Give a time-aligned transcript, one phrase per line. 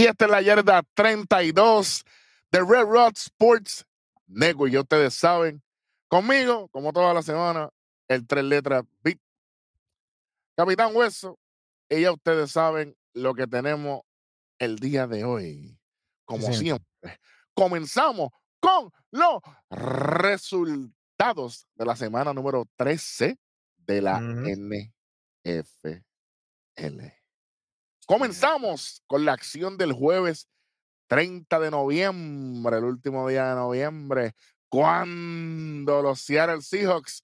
[0.00, 2.04] Y esta es la yarda 32
[2.50, 3.84] de Red Rod Sports
[4.26, 4.72] Network.
[4.72, 5.62] Y ustedes saben,
[6.08, 7.68] conmigo, como toda la semana,
[8.08, 9.18] el tres letras Beat.
[10.56, 11.38] Capitán Hueso.
[11.90, 14.00] Y ya ustedes saben lo que tenemos
[14.58, 15.78] el día de hoy.
[16.24, 17.20] Como Sí, siempre,
[17.52, 23.38] comenzamos con los resultados de la semana número 13
[23.76, 24.18] de la.
[25.44, 25.90] NFL.
[28.10, 30.48] Comenzamos con la acción del jueves
[31.06, 34.32] 30 de noviembre, el último día de noviembre,
[34.68, 37.22] cuando los Seattle Seahawks,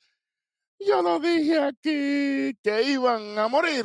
[0.78, 3.84] yo lo dije aquí, que iban a morir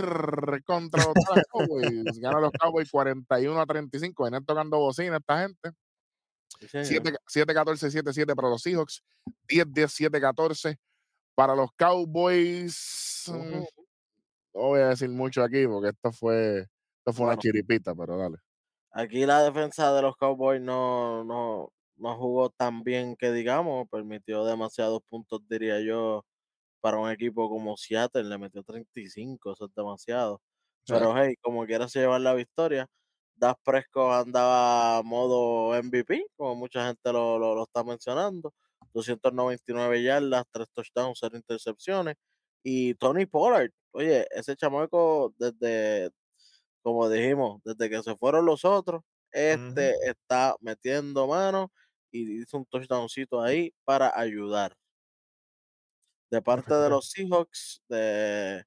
[0.63, 1.15] contra los
[1.51, 2.19] Cowboys.
[2.19, 5.71] Ganan los Cowboys 41 a 35, venían tocando bocina esta gente.
[6.59, 7.17] Sí, señor.
[7.25, 9.01] 7, 7-14, 7-7 para los Seahawks,
[9.47, 10.77] 10-10, 7-14
[11.33, 13.23] para los Cowboys.
[13.25, 13.67] Mm, Ujú.
[14.53, 16.67] No voy a decir mucho aquí porque esto fue,
[17.01, 18.37] esto fue una chiripita, pero dale.
[18.91, 24.45] Aquí la defensa de los Cowboys no, no, no jugó tan bien que digamos, permitió
[24.45, 26.25] demasiados puntos, diría yo,
[26.81, 30.41] para un equipo como Seattle, le metió 35, eso es demasiado.
[30.85, 30.93] Sí.
[30.93, 32.87] Pero hey, como quiera se llevar la victoria,
[33.35, 38.53] Dak Prescott andaba modo MVP, como mucha gente lo, lo, lo está mencionando,
[38.93, 42.15] 299 yardas, 3 touchdowns, 0 intercepciones,
[42.63, 46.11] y Tony Pollard, oye, ese chamaco desde,
[46.81, 51.71] como dijimos, desde que se fueron los otros, este está metiendo mano
[52.11, 54.75] y hizo un touchdowncito ahí para ayudar.
[56.29, 58.63] De parte de los Seahawks, de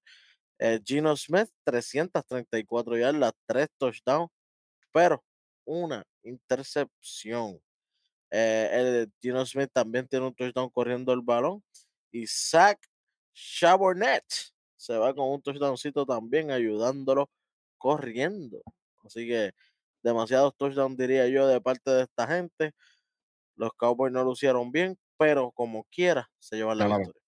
[0.58, 4.30] eh, Geno Smith, 334 yardas, 3 touchdowns,
[4.92, 5.24] pero
[5.64, 7.60] una intercepción.
[8.30, 11.62] Eh, el Geno Smith también tiene un touchdown corriendo el balón.
[12.12, 12.78] Y Zach
[13.34, 14.24] Chabonet
[14.76, 17.30] se va con un touchdowncito también ayudándolo
[17.84, 18.62] corriendo.
[19.04, 19.52] Así que
[20.02, 22.72] demasiados touchdowns diría yo de parte de esta gente.
[23.56, 27.20] Los Cowboys no lucieron bien, pero como quiera se llevan la victoria.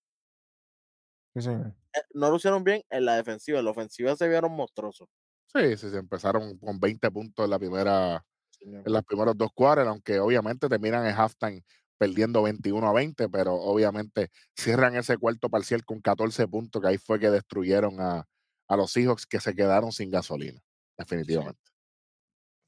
[1.36, 1.50] Sí.
[1.50, 5.10] Eh, no lucieron bien en la defensiva, en la ofensiva se vieron monstruosos.
[5.52, 8.82] Sí, sí, sí, empezaron con 20 puntos en la primera, señor.
[8.86, 11.62] en los primeros dos cuartos, aunque obviamente terminan en halftime
[11.98, 16.96] perdiendo 21 a 20, pero obviamente cierran ese cuarto parcial con 14 puntos, que ahí
[16.96, 18.26] fue que destruyeron a,
[18.68, 20.60] a los Seahawks que se quedaron sin gasolina,
[20.96, 21.60] definitivamente.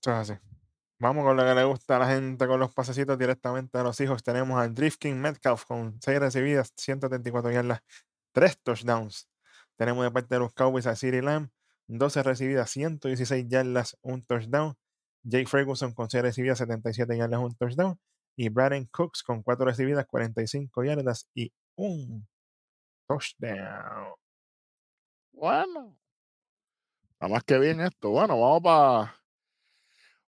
[0.01, 0.41] Eso es así.
[1.01, 4.01] Vamos con lo que le gusta a la gente con los pasecitos directamente a los
[4.01, 4.25] hijos.
[4.25, 7.83] Tenemos a Drifting Metcalf con 6 recibidas, 174 yardas,
[8.33, 9.29] 3 touchdowns.
[9.77, 11.51] Tenemos de parte de los Cowboys a City Lamb,
[11.87, 14.77] 12 recibidas, 116 yardas, un touchdown.
[15.23, 18.01] Jake Ferguson con 6 recibidas, 77 yardas, un touchdown.
[18.37, 22.27] Y Braden Cooks con 4 recibidas, 45 yardas y un
[23.07, 24.15] touchdown.
[25.39, 25.97] Bueno,
[27.21, 28.11] nada más que bien esto.
[28.11, 29.15] Bueno, vamos para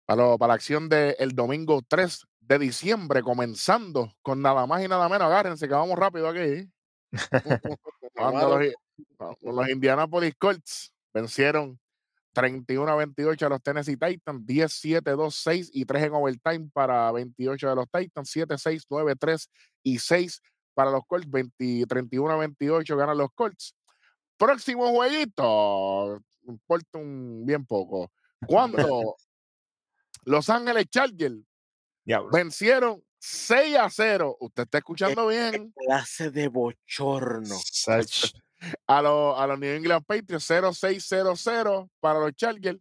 [0.06, 5.28] para la acción del domingo 3 de diciembre, comenzando con nada más y nada menos.
[5.28, 6.72] Agárrense que vamos rápido aquí.
[9.18, 11.80] Los, los Indianapolis Colts vencieron
[12.34, 16.70] 31 a 28 a los Tennessee Titans, 10, 7, 2, 6 y 3 en overtime
[16.74, 19.50] para 28 de los Titans, 7, 6, 9, 3
[19.84, 20.42] y 6
[20.74, 23.74] para los Colts, 20, 31 a 28 ganan los Colts.
[24.40, 28.10] Próximo jueguito, importa un bien poco.
[28.48, 29.18] Cuando
[30.24, 31.36] Los Ángeles Chargers
[32.06, 32.30] Diablo.
[32.32, 34.38] vencieron 6 a 0.
[34.40, 35.74] Usted está ¿Qué, escuchando bien.
[35.76, 37.54] clase de bochorno?
[37.72, 38.32] Sach.
[38.88, 42.80] A los, a los New England Patriots 0-6-0-0 para los Chargers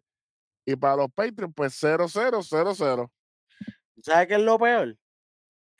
[0.65, 3.11] y para los Patriots pues 0-0-0-0.
[4.03, 4.97] ¿Sabes qué es lo peor?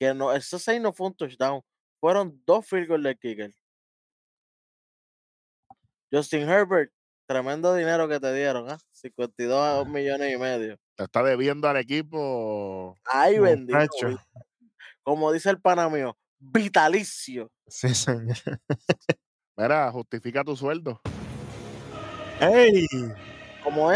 [0.01, 1.63] Que no, esos seis no fue un touchdown,
[2.01, 3.53] fueron dos field goals del kicker.
[6.11, 6.91] Justin Herbert,
[7.27, 8.79] tremendo dinero que te dieron, ¿ah?
[8.93, 10.79] 52 millones y medio.
[10.97, 12.97] Te está debiendo al equipo.
[13.05, 13.79] Ay, bendito.
[15.03, 17.51] Como dice el pana mío, vitalicio.
[17.67, 18.37] Sí, señor.
[19.57, 21.01] Mira, justifica tu sueldo.
[22.41, 22.87] ¡Ey!
[23.63, 23.89] Como.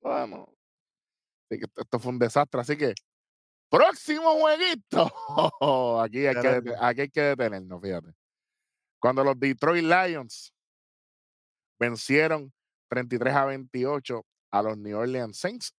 [0.00, 0.46] Bueno,
[1.50, 2.60] así que esto, fue un desastre.
[2.60, 2.94] Así que,
[3.68, 5.12] próximo jueguito.
[6.02, 8.14] Aquí hay, que, aquí hay que detenernos, fíjate.
[9.04, 10.54] Cuando los Detroit Lions
[11.78, 12.50] vencieron
[12.88, 15.74] 33 a 28 a los New Orleans Saints.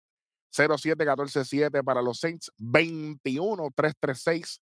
[0.56, 2.51] 0-7-14-7 para los Saints.
[2.60, 4.60] 21-3-3-6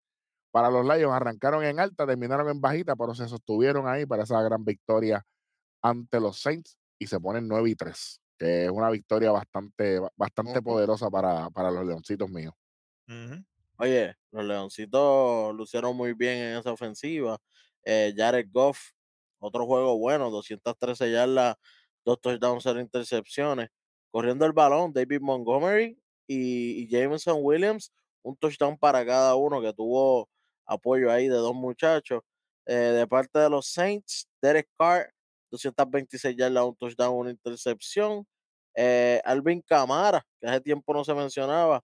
[0.49, 1.13] para los Lions.
[1.13, 5.25] Arrancaron en alta, terminaron en bajita, pero se sostuvieron ahí para esa gran victoria
[5.81, 9.99] ante los Saints y se ponen 9 y 3, que es una victoria bastante,
[10.63, 12.53] poderosa para, para los leoncitos míos.
[13.09, 13.43] Ujú.
[13.75, 17.37] Oye, los Leoncitos lucieron muy bien en esa ofensiva.
[17.85, 18.79] Eh, Jared Goff,
[19.39, 21.55] otro juego bueno, 213 yardas,
[22.05, 23.69] dos touchdowns, cero intercepciones.
[24.11, 25.97] corriendo el balón, David Montgomery
[26.27, 27.91] y, Jameson Williams,
[28.23, 30.29] un touchdown para cada uno que tuvo
[30.65, 32.21] apoyo ahí de dos muchachos.
[32.65, 35.11] Eh, de parte de los Saints, Derek Carr,
[35.51, 38.25] 226 yardas, un touchdown, una intercepción.
[38.75, 41.81] Eh, Alvin Camara, que hace tiempo no se mencionaba,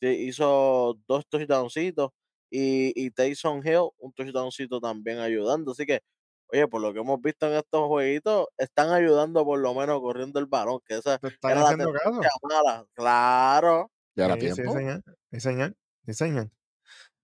[0.00, 2.10] hizo dos touchdowncitos.
[2.50, 5.72] Y, y Tyson Hill, un touchdowncito también ayudando.
[5.72, 6.00] Así que,
[6.48, 10.40] oye, por lo que hemos visto en estos jueguitos, están ayudando por lo menos corriendo
[10.40, 12.04] el balón, que esa Te están era la haciendo caso.
[12.04, 12.86] tendencia mala.
[12.94, 13.90] Claro.
[14.16, 14.72] Ya era Sí, sí, tiempo.
[14.74, 15.02] señor.
[15.32, 15.74] Sí, señor.
[16.06, 16.50] Sí, señor.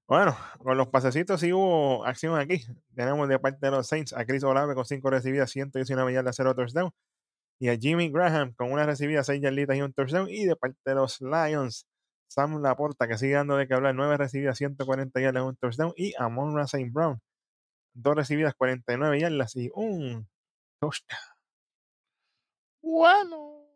[0.08, 2.62] Bueno, con los pasecitos sí hubo acción aquí.
[2.94, 6.54] Tenemos de parte de los Saints a Chris Olave con 5 recibidas, 119 yardas, 0
[6.54, 6.90] touchdown.
[7.60, 10.28] Y a Jimmy Graham con una recibida, 6 yarditas y un touchdown.
[10.30, 11.86] Y de parte de los Lions,
[12.28, 15.92] Sam Laporta, que sigue dando de que hablar, 9 recibidas, 140 yardas, un touchdown.
[15.96, 16.90] Y a Monra St.
[16.90, 17.20] Brown,
[17.94, 20.28] 2 recibidas, 49 yardas y un
[20.80, 21.20] touchdown.
[22.82, 23.66] Bueno,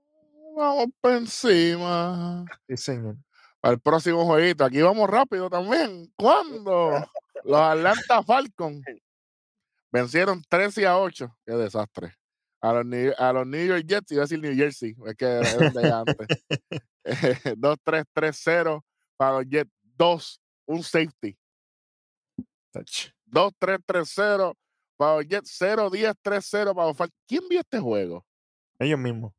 [0.57, 2.45] vamos por encima.
[2.69, 3.17] Sí, señor.
[3.61, 4.65] Para el próximo jueguito.
[4.65, 6.13] Aquí vamos rápido también.
[6.17, 6.93] ¿Cuándo?
[7.45, 8.85] Los Atlanta Falcons
[9.91, 11.37] vencieron 13 a 8.
[11.45, 12.15] Qué desastre.
[12.63, 15.25] A los, New, a los New York Jets, iba a decir New Jersey, es que
[15.25, 16.27] era el de antes.
[17.57, 18.83] 2-3-3-0
[19.17, 19.71] para los Jets.
[19.97, 21.39] 2, un safety.
[22.73, 23.11] Touch.
[23.27, 24.55] 2-3-3-0
[24.97, 25.61] para los Jets.
[25.61, 27.21] 0-10-3-0 para los Falcons.
[27.27, 28.25] ¿Quién vio este juego?
[28.79, 29.33] Ellos mismos.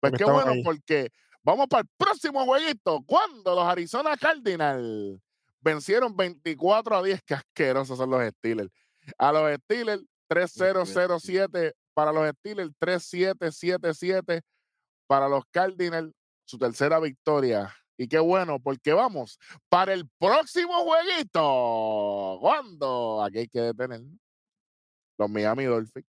[0.00, 0.62] Pues qué bueno, ahí.
[0.62, 1.10] porque
[1.42, 3.02] vamos para el próximo jueguito.
[3.06, 5.20] Cuando los Arizona Cardinals
[5.60, 8.70] vencieron 24 a 10, qué asquerosos son los Steelers.
[9.18, 14.42] A los Steelers, 3-0-0-7 para los Steelers, 3-7-7-7
[15.06, 16.12] para los Cardinals,
[16.46, 17.74] su tercera victoria.
[17.96, 19.38] Y qué bueno, porque vamos
[19.68, 22.38] para el próximo jueguito.
[22.40, 23.22] ¿Cuándo?
[23.22, 24.00] Aquí hay que detener.
[25.16, 26.06] Los Miami Dolphins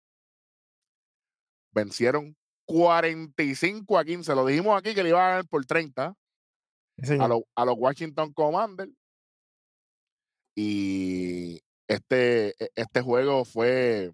[1.74, 4.34] vencieron 45 a 15.
[4.36, 6.14] Lo dijimos aquí que le iban a ganar por 30
[7.00, 7.24] Sí, señor.
[7.26, 8.92] a, los- a los Washington Commanders.
[10.56, 14.14] Y este, e- este juego fue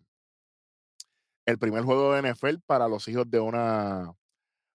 [1.50, 4.14] el primer juego de NFL para los hijos de una,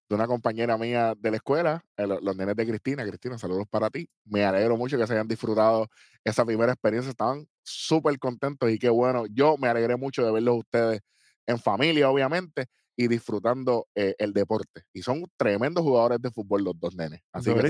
[0.09, 3.05] de una compañera mía de la escuela, eh, lo- los nenes de Cristina.
[3.07, 4.07] Cristina, saludos para ti.
[4.25, 5.87] Me alegro mucho que se hayan disfrutado
[6.23, 7.09] esa primera experiencia.
[7.09, 9.25] Estaban súper contentos y qué bueno.
[9.27, 11.01] Yo me alegré mucho de verlos ustedes
[11.47, 12.65] en familia, obviamente,
[12.97, 14.83] y disfrutando eh, el deporte.
[14.93, 17.21] Y son tremendos jugadores de fútbol los dos nenes.
[17.31, 17.61] Así que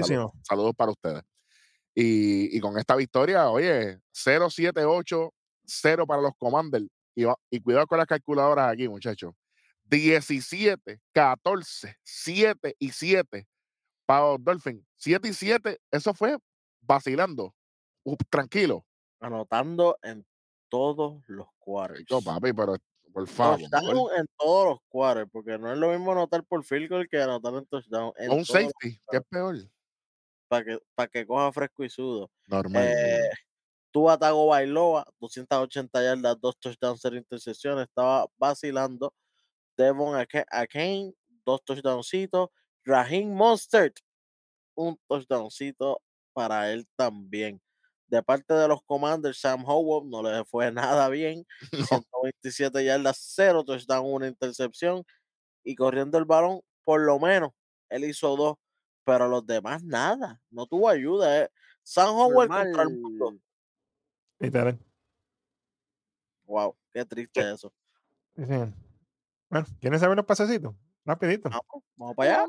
[0.44, 1.22] saludos para ustedes.
[1.94, 5.30] Y, y con esta victoria, oye, 0-7-8,
[5.66, 6.86] 0 para los Commanders.
[7.16, 9.34] Y, va- y cuidado con las calculadoras aquí, muchachos.
[9.86, 13.48] 17, 14, 7 y 7
[14.06, 14.84] para los Dolphins.
[14.98, 16.38] 7 y 7, eso fue
[16.82, 17.56] vacilando.
[18.04, 18.86] Uh, tranquilo.
[19.20, 20.26] Anotando en
[20.70, 22.00] todos los quarters.
[22.02, 22.76] Chico, papi, pero
[23.14, 23.60] por favor.
[23.62, 27.22] Touchdown en todos los quarters, porque no es lo mismo anotar por field goal que
[27.22, 28.12] anotar en touchdown.
[28.18, 29.56] En Un safety, que es peor.
[30.48, 32.30] para que, para que coja fresco y sudo.
[32.48, 32.84] Normal.
[32.88, 33.30] Eh,
[33.96, 39.14] Tua Tago Bailoa, 280 yardas, dos touchdowns, cero intercepciones, estaba vacilando.
[39.78, 40.20] Devon
[40.52, 41.14] Akane,
[41.46, 42.50] dos touchdowncitos.
[42.84, 43.96] Raheem Mostert,
[44.76, 46.02] un touchdowncito
[46.34, 47.62] para él también.
[48.08, 51.46] De parte de los Commanders, Sam Howell no le fue nada bien.
[51.72, 55.06] 127 yardas, cero touchdown, una intercepción.
[55.64, 57.52] Y corriendo el balón, por lo menos,
[57.90, 58.56] él hizo dos,
[59.06, 60.42] pero los demás nada.
[60.50, 61.44] No tuvo ayuda.
[61.44, 61.50] eh.
[61.84, 63.40] Sam Howell contra el mundo.
[64.40, 64.80] Literal.
[66.46, 67.74] Wow, qué triste eso.
[68.36, 68.74] Sí, señor.
[69.50, 70.76] Bueno, ¿quieren saber los pasecitos?
[71.06, 71.50] Rapidito.
[71.50, 72.46] Vamos, vamos para allá.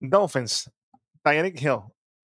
[0.00, 0.70] Dolphins,
[1.22, 1.80] Tyreek Hill,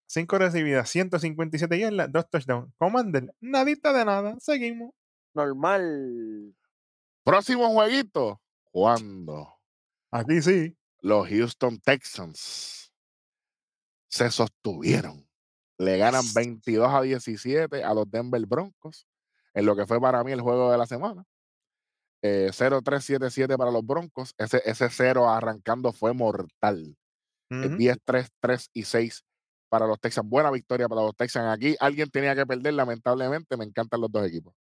[0.08, 2.74] 5 recibidas, 157 yardas, 2 touchdowns.
[2.78, 4.40] Commander, nadita de nada.
[4.40, 4.94] Seguimos.
[5.34, 6.56] Normal.
[7.24, 8.42] Próximo jueguito.
[8.72, 9.56] ¿Cuándo?
[10.12, 10.76] Aquí sí.
[11.02, 12.92] Los Houston Texans
[14.10, 15.29] se sostuvieron.
[15.80, 19.08] Le ganan 22 a 17 a los Denver Broncos,
[19.54, 21.24] en lo que fue para mí el juego de la semana.
[22.22, 24.34] Eh, 0-3-7-7 para los Broncos.
[24.38, 26.98] Ese, ese 0 arrancando fue mortal.
[27.62, 27.76] Eh, Ujú.
[27.76, 29.24] 10-3, 3 y 6
[29.70, 30.30] para los Texans.
[30.30, 31.54] Buena victoria para los Texans.
[31.56, 33.58] Aquí alguien tenía que perder, lamentablemente.
[33.58, 34.56] Me encantan los dos equipos.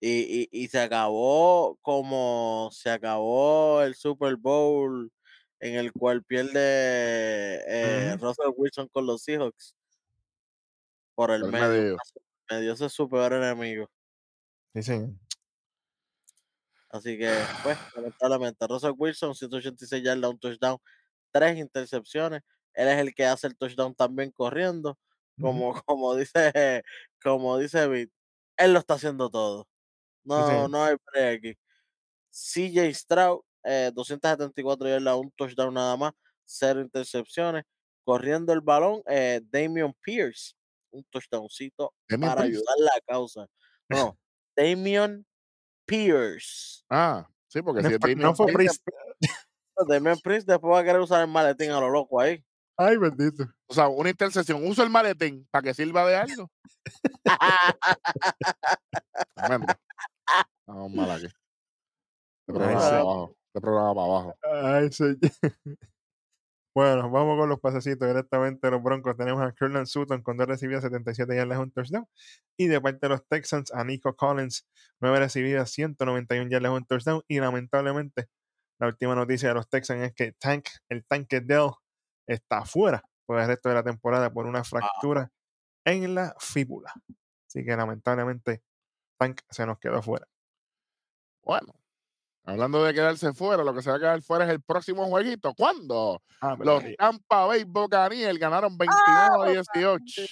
[0.00, 5.10] Y, y, y se acabó como se acabó el Super Bowl
[5.60, 8.18] en el cual pierde eh, Ujú.
[8.20, 9.74] Russell Wilson con los Seahawks
[11.18, 11.66] por el Por medio.
[11.68, 11.96] medio.
[12.48, 13.90] Me dio ese su peor enemigo.
[14.72, 15.10] Sí, señor.
[16.90, 17.34] Así que,
[17.64, 20.78] pues, lamentablemente, Russell Wilson, 186 yardas, un touchdown,
[21.32, 22.42] tres intercepciones.
[22.72, 24.96] Él es el que hace el touchdown también corriendo.
[25.40, 26.84] Como, como dice,
[27.20, 28.12] como dice Vic,
[28.56, 29.66] él lo está haciendo todo.
[30.22, 31.58] No, no hay break aquí.
[32.30, 36.12] CJ Stroud, eh, 274 yardas, un touchdown nada más,
[36.44, 37.64] cero intercepciones.
[38.04, 40.54] Corriendo el balón, eh, Damian Pierce,
[40.90, 42.58] un touchdowncito Damian para Pierce.
[42.58, 43.46] ayudar la causa.
[43.88, 44.18] No,
[44.56, 45.24] Damian
[45.86, 46.84] Pierce.
[46.90, 48.80] Ah, sí, porque No, si Damian no fue Pierce.
[49.88, 52.44] Damian Pierce después va a querer usar el maletín a lo loco ahí.
[52.76, 53.44] Ay, bendito.
[53.66, 56.50] o sea, una intercesión, uso el maletín para que sirva de algo.
[59.34, 59.74] Tremendo.
[60.66, 61.26] Vamos mal aquí.
[61.26, 63.36] Este programa para abajo.
[63.46, 64.34] Este programa para abajo.
[64.42, 65.18] Ay, señor.
[66.78, 69.16] Bueno, vamos con los pasecitos directamente de los Broncos.
[69.16, 72.06] Tenemos a Curland Sutton con dos recibidas, 77 yardas, un touchdown.
[72.56, 74.64] Y de parte de los Texans, a Nico Collins,
[75.00, 77.24] nueve recibidas, 191 yardas, un touchdown.
[77.26, 78.28] Y lamentablemente,
[78.78, 81.72] la última noticia de los Texans es que Tank, el tanque Dell,
[82.28, 85.32] está fuera por el resto de la temporada por una fractura
[85.84, 86.92] en la fíbula.
[87.48, 88.62] Así que lamentablemente,
[89.18, 90.28] Tank se nos quedó fuera.
[91.42, 91.74] Bueno,
[92.52, 95.54] hablando de quedarse fuera, lo que se va a quedar fuera es el próximo jueguito.
[95.54, 96.22] ¿Cuándo?
[96.40, 100.22] Ah, Los ahí- Tampa Bay Buccaneers ganaron 21 a 18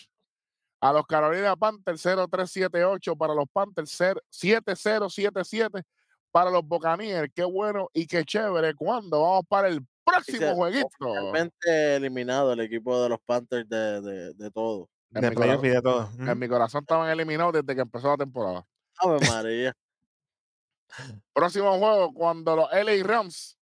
[0.80, 5.82] a los Carolina Panthers 0-3-7-8 para los Panthers 0- 7-0-7-7
[6.30, 7.30] para los Buccaneers.
[7.34, 8.74] Qué bueno y qué chévere.
[8.74, 9.22] ¿Cuándo?
[9.22, 10.88] Vamos para el próximo jueguito.
[11.00, 14.88] Realmente eliminado el equipo de los Panthers de, de, de todo.
[15.14, 16.10] En de mi corazón- de todo.
[16.18, 18.64] En mi corazón estaban eliminados desde que empezó la temporada.
[18.98, 19.72] Ave María.
[21.32, 23.56] Próximo juego, cuando los LA Rams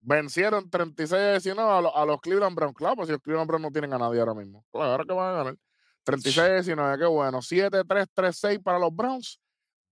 [0.00, 2.74] vencieron 36-19 a, los- a los Cleveland Browns.
[2.76, 4.64] Claro, pues si los Cleveland Browns no tienen a nadie ahora mismo.
[4.72, 5.56] Claro que van a ganar.
[6.04, 7.38] 36-19, qué bueno.
[7.42, 9.40] 7-3-3-6 para los Browns.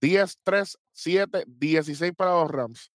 [0.00, 2.90] 10-3-7-16 para los Rams.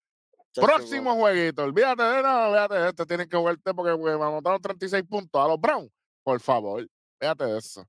[0.55, 1.63] Próximo jueguito.
[1.63, 3.05] Olvídate de no, olvídate de este.
[3.05, 5.91] Tienen que jugarte porque pues, me anotaron 36 puntos a los Browns.
[6.24, 6.86] Por favor,
[7.19, 7.86] olvídate de eso.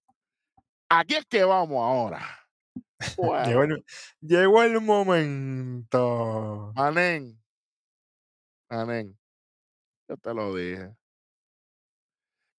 [0.88, 2.20] Aquí es que vamos ahora.
[3.46, 3.84] Llegó el,
[4.20, 6.72] llegó el momento.
[6.74, 7.40] Manén.
[8.68, 9.18] Manén.
[10.08, 10.94] Yo te lo dije.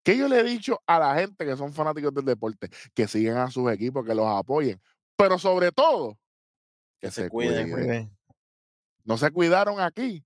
[0.02, 3.36] Que yo le he dicho a la gente que son fanáticos del deporte que sigan
[3.36, 4.80] a sus equipos, que los apoyen.
[5.16, 6.18] Pero sobre todo,
[7.00, 8.10] que, Que se se, cuiden.
[9.04, 10.24] No se cuidaron aquí.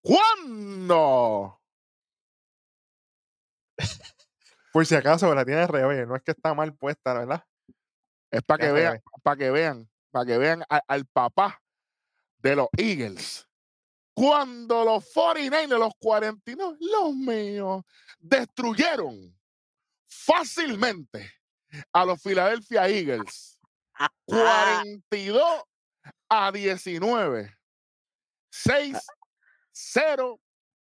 [0.00, 1.60] ¿Cuándo?
[4.72, 7.44] Por si acaso la tiene revés, no es que está mal puesta, ¿verdad?
[8.36, 11.62] Es para que vean, para que vean, para que vean al papá
[12.38, 13.48] de los Eagles.
[14.12, 17.82] Cuando los 49 los 49, los míos,
[18.18, 19.34] destruyeron
[20.06, 21.32] fácilmente
[21.94, 23.58] a los Philadelphia Eagles.
[24.26, 25.62] 42
[26.28, 27.56] a 19.
[28.50, 28.98] 6,
[29.72, 30.40] 0,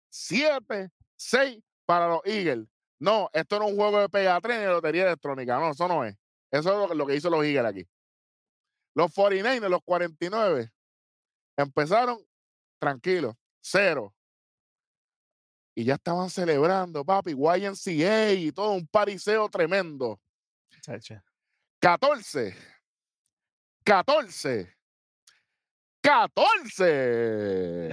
[0.09, 2.67] 7, 6 para los Eagles.
[2.99, 5.57] No, esto no es un juego de pegatrén ni de lotería electrónica.
[5.57, 6.17] No, eso no es.
[6.51, 7.87] Eso es lo, que- lo que hizo los Eagles aquí.
[8.95, 10.71] Los 49, los 49,
[11.57, 12.17] empezaron
[12.79, 14.13] tranquilos, cero.
[15.75, 20.19] Y ya estaban celebrando, papi, YNCA y todo un pariseo tremendo.
[20.81, 21.21] Chacha.
[21.81, 22.55] 14.
[23.83, 24.73] 14.
[26.01, 27.89] 14.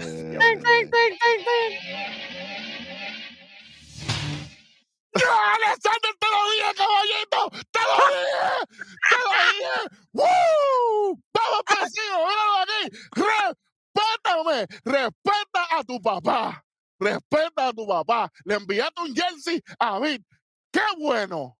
[5.14, 7.66] ¡No, Alexander, te lo dije, caballito!
[7.70, 8.86] ¡Te lo dije!
[9.10, 9.96] ¡Te lo dije!
[10.12, 11.20] ¡Woo!
[11.34, 12.16] ¡Vamos por encima!
[12.18, 12.80] ¡Míralo aquí!
[13.94, 14.66] ¡Respétame!
[14.84, 16.64] ¡Respeta a tu papá!
[16.98, 18.30] ¡Respeta a tu papá!
[18.44, 20.22] Le enviaste un jersey a Vic.
[20.72, 21.58] ¡Qué bueno!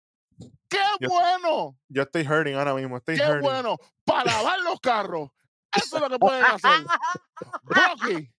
[0.69, 1.77] ¡Qué Yo- bueno!
[1.89, 3.41] Yo estoy hurting ahora mismo, estoy ¡Qué hurting.
[3.41, 3.77] bueno!
[4.03, 5.29] Para lavar los carros.
[5.75, 6.85] Eso es lo que pueden hacer.
[7.63, 8.31] Brocky.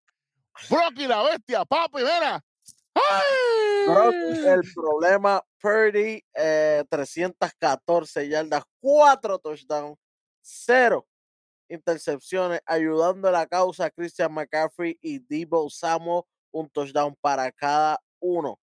[0.71, 2.43] Brocky la bestia, papi, mira.
[4.47, 9.99] El problema, Purdy, eh, 314 yardas, 4 touchdowns,
[10.41, 11.07] 0
[11.69, 18.59] intercepciones, ayudando a la causa Christian McCaffrey y Debo Samuel, un touchdown para cada uno.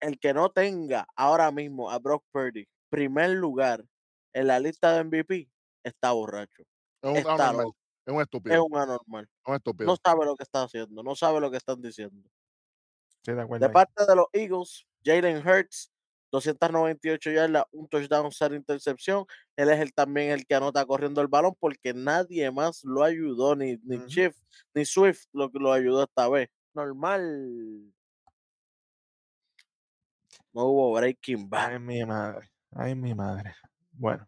[0.00, 3.84] El que no tenga ahora mismo a Brock Purdy, primer lugar
[4.32, 5.50] en la lista de MVP,
[5.84, 6.62] está borracho.
[7.02, 7.72] Es un Está anormal,
[8.06, 8.54] es un estúpido.
[8.54, 9.28] es un anormal.
[9.46, 9.90] un estúpido.
[9.90, 12.28] No sabe lo que está haciendo, no sabe lo que están diciendo.
[13.24, 15.92] De parte de los Eagles, Jalen Hurts,
[16.30, 19.26] 298 yardas, un touchdown, cero intercepción.
[19.56, 23.56] Él es el, también el que anota corriendo el balón porque nadie más lo ayudó,
[23.56, 23.98] ni, ni.
[24.08, 24.38] Swift,
[24.74, 26.48] ni Swift lo, lo ayudó esta vez.
[26.72, 27.92] Normal.
[30.52, 31.72] No hubo breaking back.
[31.72, 32.50] Ay, mi madre.
[32.72, 33.54] Ay, mi madre.
[33.92, 34.26] Bueno,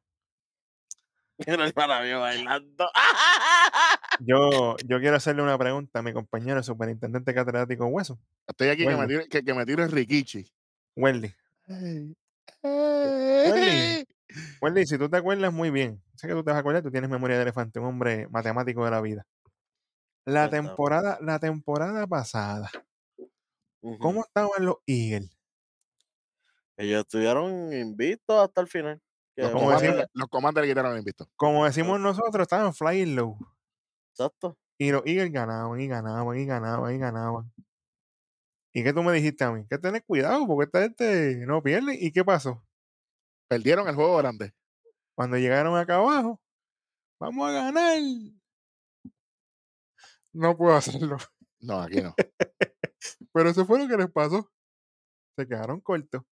[1.47, 2.91] el maravilloso bailando.
[4.21, 8.87] yo, yo quiero hacerle una pregunta a mi compañero el superintendente catedrático Hueso, Estoy aquí
[8.87, 10.51] que me, tire, que, que me tire el Rikichi.
[10.97, 11.35] Wendy.
[14.61, 14.87] Wendy.
[14.87, 17.11] si tú te acuerdas muy bien, sé que tú te vas a acordar, tú tienes
[17.11, 19.27] memoria de elefante, un hombre matemático de la vida.
[20.25, 22.71] La temporada, la temporada pasada.
[23.99, 25.37] ¿Cómo estaban los Eagles?
[26.77, 29.01] Ellos estuvieron invictos hasta el final.
[29.37, 31.29] Los comandos, decimos- los comandos le quitaron el invicto.
[31.37, 33.37] Como decimos nosotros, estaban flying low.
[34.13, 34.59] Exacto.
[34.79, 37.53] Y los Eagles ganaban y ganaban y ganaban y ganaban.
[38.75, 39.67] ¿Y qué tú me dijiste a mí?
[39.69, 41.97] Que tener cuidado porque esta gente no pierde.
[41.99, 42.65] ¿Y qué pasó?
[43.49, 44.55] Perdieron el juego grande.
[45.15, 46.41] Cuando llegaron acá abajo,
[47.21, 47.99] vamos a ganar.
[50.33, 51.19] No puedo hacerlo.
[51.61, 52.15] No, aquí no.
[53.33, 54.51] Pero eso fue lo que les pasó.
[55.37, 56.23] Se quedaron cortos.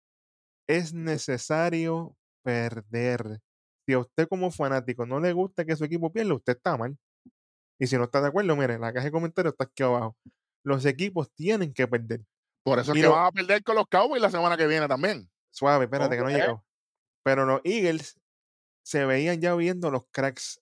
[0.67, 3.41] Es necesario perder.
[3.87, 6.97] Si a usted como fanático no le gusta que su equipo pierda, usted está mal.
[7.81, 10.17] Y si no está de acuerdo, mire, en la caja de comentarios está aquí abajo.
[10.63, 12.21] Los equipos tienen que perder.
[12.63, 15.31] Por eso es que van a perder con los Cowboys la semana que viene también.
[15.51, 16.65] Suave, espérate, que no he llegado.
[17.23, 18.21] Pero los Eagles
[18.83, 20.61] se veían ya viendo los cracks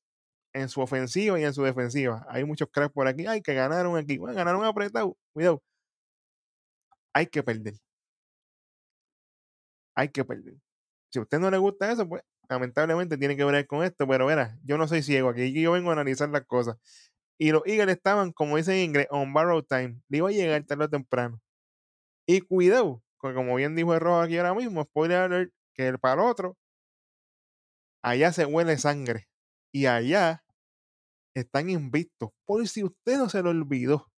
[0.52, 2.24] en su ofensiva y en su defensiva.
[2.28, 3.26] Hay muchos cracks por aquí.
[3.26, 4.16] Ay, que ganaron aquí.
[4.16, 5.16] Bueno, ganaron apretado.
[5.32, 5.60] Cuidado.
[7.12, 7.74] Hay que perder.
[9.96, 10.54] Hay que perder.
[11.10, 14.06] Si a usted no le gusta eso, pues lamentablemente tiene que ver con esto.
[14.06, 15.30] Pero verá, yo no soy ciego.
[15.30, 16.76] Aquí yo vengo a analizar las cosas.
[17.38, 20.00] Y los Eagles estaban, como dicen en inglés, on borrow time.
[20.08, 21.40] Le iba a llegar tarde o temprano.
[22.26, 25.98] Y cuidado, porque como bien dijo el rojo aquí ahora mismo, spoiler alert, que el
[25.98, 26.56] para el otro,
[28.02, 29.28] allá se huele sangre.
[29.72, 30.44] Y allá
[31.34, 32.30] están invictos.
[32.44, 34.10] Por si usted no se lo olvidó.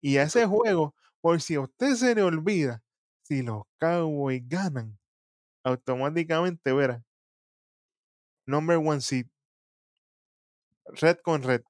[0.00, 2.82] Y a ese juego, por si a usted se le olvida,
[3.22, 4.98] si los Cowboys ganan,
[5.64, 7.02] automáticamente verá.
[8.46, 9.26] Number one seed.
[11.00, 11.62] Red con red.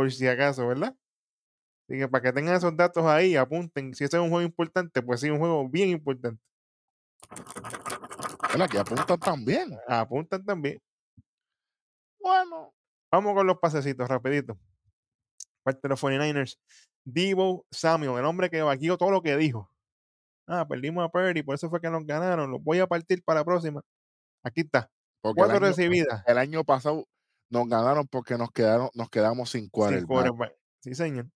[0.00, 0.96] Por si acaso, ¿verdad?
[1.84, 3.92] Así que para que tengan esos datos ahí, apunten.
[3.92, 6.42] Si ese es un juego importante, pues sí, un juego bien importante.
[8.56, 9.76] La que apuntan también.
[9.86, 10.80] Apuntan también.
[12.18, 12.72] Bueno.
[13.12, 14.58] Vamos con los pasecitos, rapidito.
[15.62, 16.56] Parte de los 49ers.
[17.04, 19.70] Debo Samuel, el hombre que vaqueó todo lo que dijo.
[20.46, 22.50] Ah, perdimos a Purdy, por eso fue que nos ganaron.
[22.50, 23.82] Los voy a partir para la próxima.
[24.42, 24.90] Aquí está.
[25.20, 26.24] Porque el Cuatro año, recibidas.
[26.26, 27.06] el año pasado
[27.50, 30.54] nos ganaron porque nos quedaron, nos quedamos sin quarterback.
[30.80, 31.30] Sí, señor.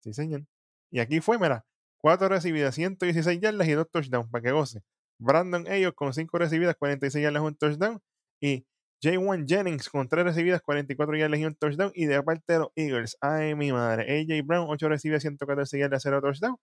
[0.00, 0.44] Sí, señor.
[0.90, 1.64] Y aquí fue, mira,
[1.98, 4.82] cuatro recibidas, 116 yardas y dos touchdowns, para que goce.
[5.18, 8.00] Brandon ellos con cinco recibidas, 46 yardas y un touchdown.
[8.40, 8.66] Y
[9.02, 11.92] J1 Jennings con tres recibidas, 44 yardas y un touchdown.
[11.94, 16.02] Y de parte de los Eagles, ay mi madre, AJ Brown, 8 recibidas, 114 yardas,
[16.02, 16.56] 0 touchdown.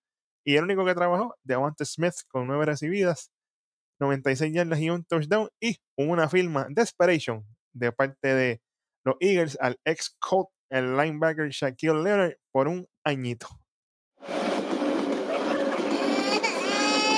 [0.46, 3.32] Y el único que trabajó, Devonta Smith con 9 recibidas,
[4.00, 5.50] 96 yardas y un touchdown.
[5.60, 8.62] Y una firma Desperation de parte de
[9.08, 13.48] los Eagles al ex Colt, el linebacker Shaquille Leonard, por un añito.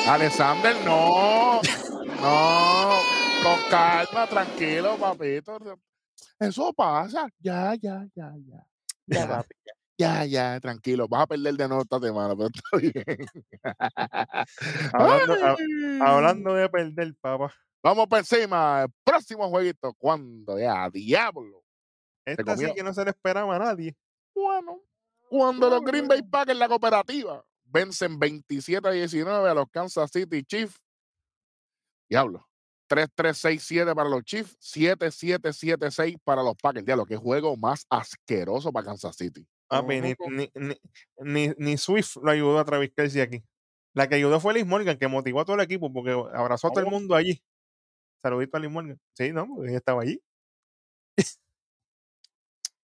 [0.07, 1.61] Alexander, no.
[2.21, 2.99] No.
[3.43, 5.57] Con calma, tranquilo, papito.
[6.39, 7.27] Eso pasa.
[7.39, 8.65] Ya, ya, ya, ya.
[9.05, 9.55] Ya, Ya, papi,
[9.97, 11.07] ya, ya, tranquilo.
[11.07, 13.25] Vas a perder de nuevo esta semana, pero está bien.
[14.93, 15.99] Hablando, ha- Ay.
[16.01, 17.53] hablando de perder, papá.
[17.83, 18.83] Vamos por encima.
[18.83, 19.93] El próximo jueguito.
[19.97, 20.59] ¿Cuándo?
[20.59, 21.63] Ya, diablo.
[22.31, 23.95] Esta sí que no se le esperaba a nadie.
[24.35, 24.81] Bueno,
[25.29, 30.43] cuando los Green Bay Packers, la cooperativa, vencen 27 a 19 a los Kansas City
[30.43, 30.79] Chiefs.
[32.09, 32.45] Diablo.
[32.89, 36.85] 3-3-6-7 para los Chiefs, 7-7-7-6 para los Packers.
[36.85, 39.47] Diablo, qué juego más asqueroso para Kansas City.
[39.87, 40.31] Ni, Ujú.
[40.31, 40.75] ni, ni,
[41.19, 43.43] ni- ni Swift lo ayudó a Travis Kelsey aquí.
[43.93, 46.71] La que ayudó fue Liz Morgan, que motivó a todo el equipo porque abrazó a
[46.71, 46.91] todo el Oh.
[46.91, 47.43] mundo allí.
[48.23, 48.99] Saludito a Liz Morgan.
[49.13, 50.19] Sí, no, porque ella estaba allí.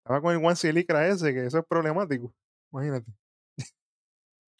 [0.04, 2.32] Estaba con el one silicra ese, que eso es problemático.
[2.72, 3.10] Imagínate.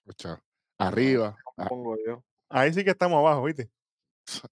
[0.07, 0.43] Escucha,
[0.79, 1.37] Arriba.
[1.57, 2.25] a- pongo yo.
[2.49, 3.71] Ahí sí que estamos abajo, ¿viste?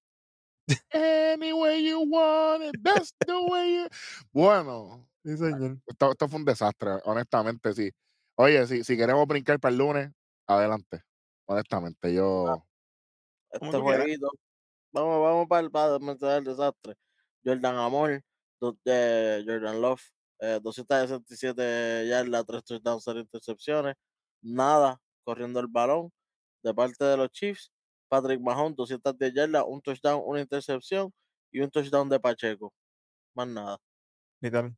[0.93, 3.89] Any way you want it, that's the way you...
[4.33, 5.79] Bueno, Sí, señor.
[5.87, 7.91] esto, esto fue un desastre, honestamente, sí.
[8.37, 10.11] Oye, si, si queremos brincar para el lunes,
[10.47, 11.03] adelante.
[11.47, 12.65] Honestamente, yo...
[13.59, 14.31] Como Este jueguito.
[14.93, 16.97] Vamos, vamos para el, para el desastre.
[17.45, 18.11] Jordan Amor,
[18.85, 20.03] eh, Jordan Love,
[20.43, 23.95] eh, 267 yardas, 3 touchdowns, 0 intercepciones.
[24.43, 26.11] Nada corriendo el balón
[26.65, 27.71] de parte de los Chiefs.
[28.09, 31.13] Patrick Mahomes, 210 yardas, un touchdown, una intercepción
[31.53, 32.73] y un touchdown de Pacheco.
[33.35, 33.79] Más nada.
[34.41, 34.75] Literal.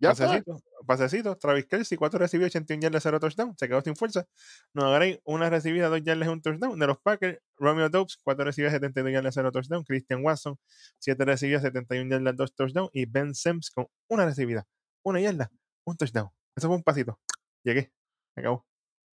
[0.00, 0.10] Ya.
[0.10, 1.36] Pasecito, pasecito.
[1.36, 3.54] Travis Kelsey, 4 recibidos, 81 yardas, 0 touchdown.
[3.58, 4.26] Se quedó sin fuerza.
[4.74, 6.78] Noah Gray, una recibida, 2 yardas, 1 touchdown.
[6.78, 9.84] De los Packers, Romeo Dobbs, 4 recibidas, 72 yardas, 0 touchdown.
[9.84, 10.56] Christian Watson,
[10.98, 12.88] 7 recibidas, 71 yardas, 2 touchdown.
[12.92, 14.66] Y Ben Sims con una recibida,
[15.02, 15.50] 1 yarda,
[15.84, 16.28] 1 touchdown.
[16.56, 17.18] Eso fue un pasito.
[17.64, 17.92] Llegué.
[18.34, 18.64] Se acabó.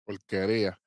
[0.05, 0.79] porquería.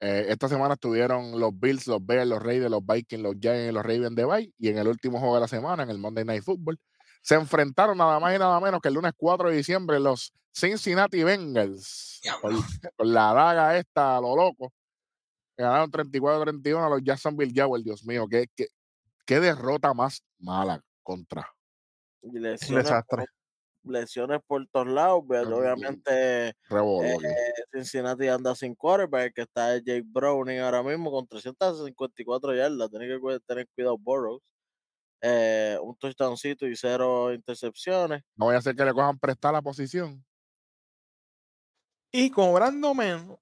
[0.00, 3.72] Eh, esta semana estuvieron los Bills, los Bears, los Raiders, los Vikings, los Giants y
[3.72, 4.54] los Ravens de Bay.
[4.58, 6.80] Y en el último juego de la semana, en el Monday Night Football,
[7.22, 11.22] se enfrentaron nada más y nada menos que el lunes 4 de diciembre los Cincinnati
[11.24, 12.20] Bengals.
[12.40, 12.54] Con,
[12.96, 14.72] con la daga esta, a lo loco.
[15.56, 17.84] Ganaron 34-31 a los Jacksonville Jaguars.
[17.84, 18.66] Dios mío, qué, qué,
[19.24, 21.46] qué derrota más mala contra.
[22.22, 23.24] Y lesiones, desastre.
[23.82, 25.22] por- lesiones por todos lados.
[25.26, 25.56] pues, Ujú.
[25.56, 27.24] Obviamente, Revolver.
[27.24, 32.90] eh, Cincinnati anda sin quarterback, que está Jake Browning ahora mismo con 354 yardas.
[32.90, 34.40] Tiene que tener cuidado Burrows.
[35.24, 38.22] Eh, un touchdowncito y cero intercepciones.
[38.34, 40.24] No voy a hacer que le cojan prestar la posición.
[42.10, 43.38] Y cobrando menos.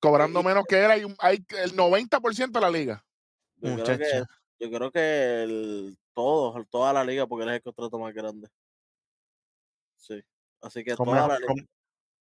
[0.00, 3.04] Cobrando Y- menos que él, hay, un- hay el 90% de la liga.
[3.56, 4.24] Yo creo que,
[4.60, 8.48] yo creo que el, todos, toda la liga, porque él es el contrato más grande.
[9.96, 10.20] Sí.
[10.60, 11.46] Así que Con, toda la liga.
[11.46, 11.68] con-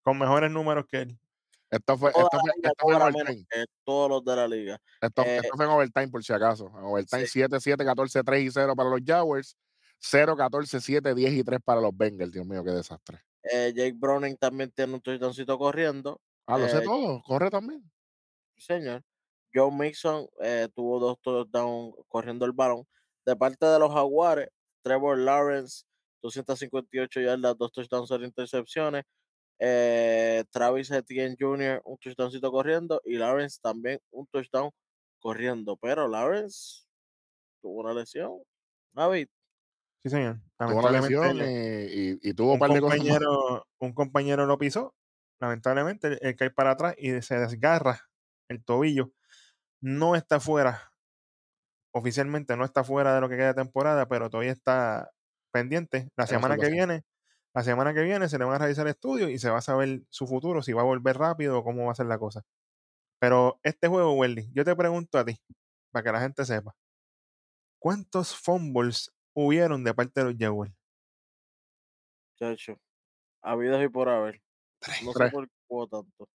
[0.03, 1.19] con mejores números que él.
[1.69, 3.45] Esto fue, esto fue, liga esto fue en overtime.
[3.49, 4.79] que todos los de la liga.
[5.01, 6.67] Esto, Eh, esto fue en overtime, por si acaso.
[6.77, 7.31] En overtime sí.
[7.33, 9.57] 7, 7, 14, 3 y 0 para los Jaguars.
[9.99, 12.31] 0, 14, 7, 10 y 3 para los Bengals.
[12.31, 13.19] Dios mío, qué desastre.
[13.43, 16.21] Eh, Jake Browning también tiene un touchdowncito corriendo.
[16.45, 17.21] Ah, lo sé Eh, todo.
[17.23, 17.89] Corre también.
[18.57, 19.03] Señor.
[19.53, 22.85] Joe Mixon eh, tuvo dos touchdowns corriendo el balón.
[23.25, 24.49] De parte de los Jaguares,
[24.83, 25.83] Trevor Lawrence,
[26.21, 29.03] 258 yardas, dos touchdowns, cero intercepciones.
[29.59, 33.01] Eh, Travis Etienne Jr., un touchdowncito corriendo.
[33.05, 34.71] Y Lawrence también un touchdown
[35.19, 35.77] corriendo.
[35.77, 36.85] Pero Lawrence
[37.61, 38.39] tuvo una lesión.
[38.93, 39.27] David,
[40.03, 40.39] Sí, señor.
[40.57, 41.41] Tuvo una lesión y,
[42.13, 44.95] y- y tuvo un par de cosas compañero, un compañero lo pisó.
[45.41, 48.01] Lamentablemente, él- él cae para atrás y se desgarra
[48.49, 49.11] el tobillo.
[49.81, 50.93] No está fuera.
[51.93, 55.09] Oficialmente no está fuera de lo que queda de temporada, pero todavía está
[55.51, 56.09] pendiente.
[56.15, 57.03] La semana que viene,
[57.57, 60.03] la semana que viene se le van a realizar estudios y se va a saber
[60.09, 62.43] su futuro, si va a volver rápido o cómo va a ser la cosa.
[63.19, 65.39] Pero este juego, Welly, yo te pregunto a ti,
[65.91, 66.75] para que la gente sepa,
[67.79, 70.71] ¿cuántos fumbles hubieron de parte de los Jaguars?
[72.35, 72.79] chacho,
[73.41, 74.41] habidos y por haber.
[75.03, 75.31] No sé Tres.
[75.31, 75.53] por qué
[75.91, 76.29] tanto.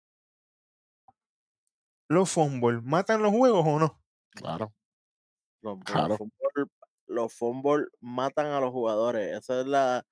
[2.10, 4.02] ¿Los fumbles matan los juegos o no?
[4.32, 4.74] Claro.
[5.62, 6.18] Los, los Claro.
[7.08, 9.38] los fútbol matan a los jugadores.
[9.38, 10.06] Esa es la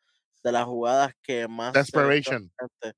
[0.43, 2.51] de las jugadas que más Desperation.
[2.59, 2.97] gente,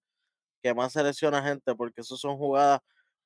[0.64, 2.80] que más selecciona gente, porque esas son jugadas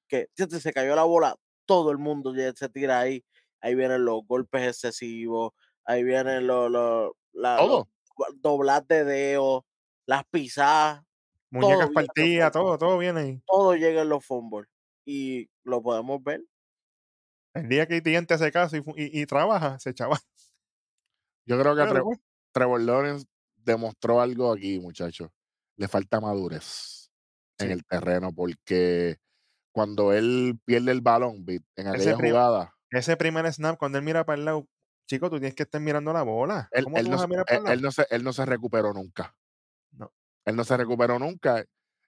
[0.08, 0.28] que
[0.62, 3.23] se cayó la bola, todo el mundo ya se tira ahí.
[3.62, 5.51] Ahí vienen los golpes excesivos,
[5.86, 9.63] ahí vienen los, los, la- los de dedos,
[10.06, 11.04] las pisadas,
[11.49, 13.41] Muñecas partidas, todo, todo viene ahí.
[13.45, 14.67] todo llega en los fútbol.
[15.06, 16.43] Y lo podemos ver.
[17.54, 20.19] El día que Etienne te hace caso y, y- y trabaja, se chava.
[21.45, 22.19] Yo creo que pues,
[22.51, 23.25] Trevor Lawrence
[23.65, 25.30] demostró algo aquí, muchachos.
[25.78, 27.12] Le falta madurez
[27.58, 29.17] en el terreno porque
[29.73, 34.04] cuando él pierde el balón en Ese aquella prim- jugada, ese primer snap, cuando él
[34.06, 34.67] mira para el lado,
[35.08, 36.69] chico, tú tienes que estar mirando la bola.
[36.71, 38.32] él, ¿Cómo él tú no, vas a se- mirar para él, no se, él no
[38.34, 39.36] se recuperó nunca.
[39.91, 40.12] No.
[40.45, 41.65] Él no se recuperó nunca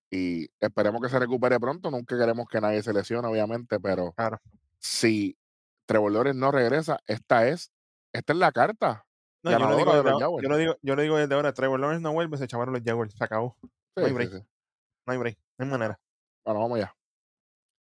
[0.10, 1.92] y esperemos que se recupere pronto.
[1.92, 4.40] Nunca queremos que nadie se lesione, obviamente, pero Claro.
[4.80, 5.38] si
[5.86, 7.72] Trevor Lawrence no regresa, esta es,
[8.14, 9.06] esta es la carta
[9.44, 10.44] No, yo, lo digo de los Jaguars.
[10.44, 11.54] yo, lo digo, yo lo digo desde ahora.
[11.54, 13.14] Trevor Lawrence no vuelve, se chavaron los Jaguars.
[13.16, 13.58] Se acabó.
[13.96, 14.32] No hay break.
[14.34, 15.38] No hay break.
[15.58, 16.00] No hay manera.
[16.44, 16.96] Bueno, vamos allá.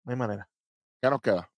[0.05, 0.49] No hay manera.
[1.01, 1.51] ¿Qué nos queda?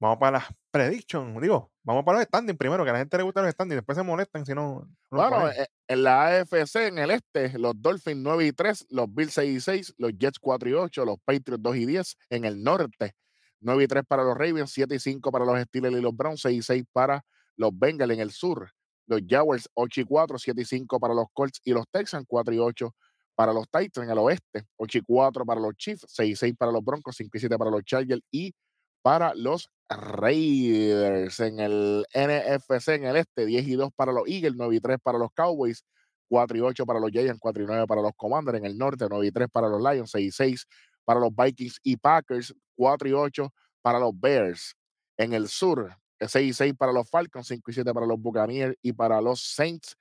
[0.00, 1.40] Vamos para las predictions.
[1.42, 3.76] Digo, vamos para los standings primero, que a la gente le gustan los standings.
[3.76, 4.88] Después se molestan si no.
[5.10, 9.14] no Bueno, eh, en la AFC, en el este, los Dolphins 9 y 3, los
[9.14, 12.16] Bills 6 y 6, los Jets 4 y 8, los Patriots 2 y 10.
[12.30, 13.14] En el norte,
[13.60, 16.40] 9 y 3 para los Ravens, 7 y 5 para los Steelers y los Browns,
[16.40, 17.22] 6 y 6 para
[17.56, 18.12] los Bengals.
[18.14, 18.70] En el sur,
[19.10, 22.54] los Jaguars 8 y 4, 7 y 5 para los Colts y los Texans, 4
[22.54, 22.94] y 8
[23.34, 24.06] para los Titans.
[24.06, 27.16] En el oeste, 8 y 4 para los Chiefs, 6 y 6 para los Broncos,
[27.16, 28.54] 5 y 7 para los Chargers y
[29.02, 31.40] para los Raiders.
[31.40, 34.98] En el NFC, en el este, 10 y 2 para los Eagles, 9 y 3
[35.02, 35.84] para los Cowboys,
[36.28, 38.58] 4 y 8 para los Giants, 4 y 9 para los Commanders.
[38.58, 40.66] En el norte, 9 y 3 para los Lions, 6 y 6
[41.04, 44.76] para los Vikings y Packers, 4 y 8 para los Bears.
[45.16, 48.76] En el sur, 6 y 6 para los Falcons, 5 y 7 para los Buccaneers
[48.82, 49.96] y para los Saints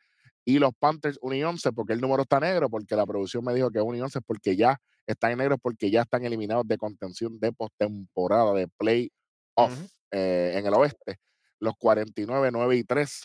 [0.45, 3.53] y los Panthers 1 y 11, porque el número está negro, porque la producción me
[3.53, 6.77] dijo que 1 y 11 porque ya están en negro, porque ya están eliminados de
[6.77, 9.11] contención de postemporada, de play
[9.55, 9.87] off Ujú.
[10.11, 11.17] eh, en el oeste.
[11.59, 13.23] Los 49, 9 y 3.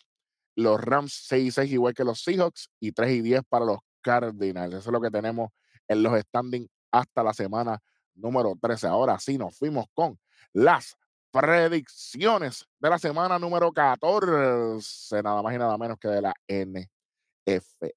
[0.56, 3.78] Los Rams 6 y 6, igual que los Seahawks, y 3 y 10 para los
[4.02, 4.74] Cardinals.
[4.74, 5.50] Eso es lo que tenemos
[5.88, 7.78] en los standings hasta la semana
[8.14, 8.86] número 13.
[8.86, 10.18] Ahora sí, nos fuimos con
[10.52, 10.96] las
[11.34, 17.88] predicciones de la semana número 14, nada más y nada menos que de la NFL.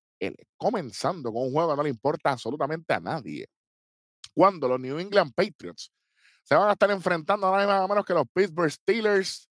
[0.58, 3.46] Comenzando con un juego que no le importa absolutamente a nadie.
[4.34, 5.92] Cuando los New England Patriots
[6.42, 9.48] se van a estar enfrentando nada más y nada menos que los Pittsburgh Steelers.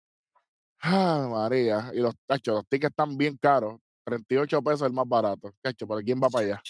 [0.80, 1.90] Ah, María.
[1.92, 3.80] Y los, tacho, los tickets están bien caros.
[4.04, 5.52] 38 pesos el más barato.
[5.60, 6.62] Cacho, ¿pero quién va para allá?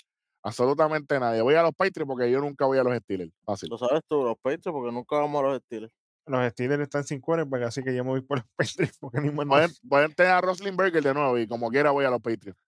[0.43, 1.43] Absolutamente nadie.
[1.43, 3.33] Voy a los Patriots porque yo nunca voy a los Steelers.
[3.45, 3.69] Fácil.
[3.69, 5.93] Lo sabes tú, los Patriots, porque nunca vamos a los Steelers.
[6.27, 9.31] Los Steelers están sin quarterback, así que yo me voy por los Patriots porque ni
[9.31, 12.61] más Pueden, pueden tener a Roslin-Berger de nuevo y como quiera voy a los Patriots.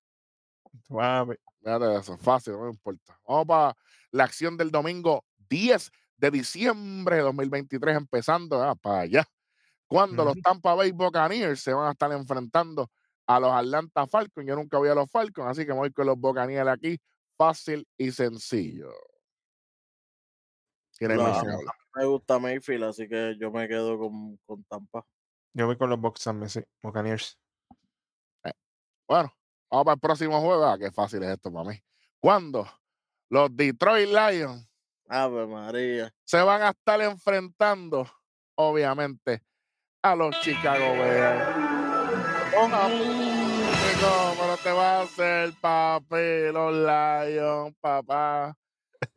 [0.88, 3.18] Fíjate eso, fácil, no me importa.
[3.26, 3.76] Vamos para
[4.10, 9.24] la acción del domingo 10 de diciembre de 2023, empezando ah, para allá.
[9.86, 10.34] Cuando los.
[10.42, 12.90] Tampa Bay Buccaneers se van a estar enfrentando
[13.26, 14.46] a los Atlanta Falcons.
[14.46, 16.98] Yo nunca voy a los Falcons, así que me voy con los Buccaneers aquí.
[17.36, 18.92] Fácil y sencillo.
[20.96, 21.12] ¿Quién
[21.94, 25.06] No, me gusta Mayfield, así que yo me quedo con, con Tampa.
[25.52, 26.60] Yo voy con los Bucks también, sí.
[26.82, 27.38] Buccaneers.
[29.06, 29.32] Bueno,
[29.70, 30.64] vamos para el próximo juego.
[30.64, 31.78] Ah, qué fácil es esto para mí.
[32.20, 32.66] Cuando
[33.28, 34.68] los Detroit Lions
[35.08, 36.12] Ave María.
[36.24, 38.10] se van a estar enfrentando,
[38.56, 39.42] obviamente,
[40.02, 41.56] a los Chicago Bears.
[43.94, 48.56] Chico, pero te va a hacer papi, los Lions, papá.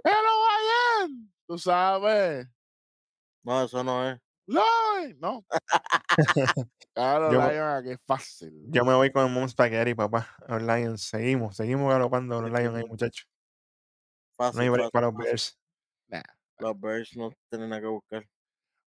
[0.04, 2.48] Pero vayan, tú sabes.
[3.48, 4.20] No, eso no es.
[4.46, 5.46] Lions, no.
[6.94, 8.52] Claro, Yo- Lions aquí es fácil.
[8.68, 10.36] Yo me voy con el Moon Spaghetti, papá.
[10.50, 11.04] Los Lions.
[11.04, 13.26] Seguimos, seguimos galopando los Lions ahí, muchachos.
[14.38, 15.16] No Fácil, hay break para los.
[15.16, 15.58] Bears.
[16.10, 16.22] Nah.
[16.58, 18.28] Los Bears no tienen nada que buscar.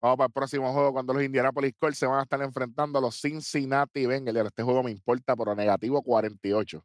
[0.02, 3.02] Vamos para el próximo juego cuando los Indianapolis Colts se van a estar enfrentando a
[3.02, 4.46] los Cincinnati Bengals.
[4.46, 6.84] Este juego me importa, pero negativo 48.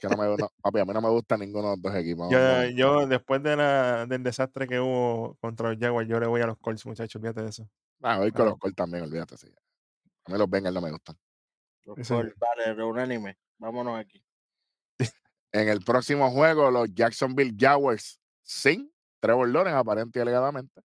[0.00, 2.30] Que no me, no, papi, a mí no me gusta ninguno de los dos equipos.
[2.30, 2.68] Yo, no.
[2.70, 6.46] yo después de la, del desastre que hubo contra los Jaguars, yo le voy a
[6.46, 7.20] los Colts, muchachos.
[7.20, 7.68] Fíjate de eso.
[8.02, 9.36] Ah, voy con los Colts también, olvídate.
[9.36, 9.48] Sí.
[10.24, 11.16] A mí los Bengals no me gustan.
[11.84, 13.38] Los Colts, vale, unánime.
[13.58, 14.24] Vámonos aquí.
[15.52, 20.80] En el próximo juego, los Jacksonville Jaguars sin Trevor Lawrence, aparente y alegadamente,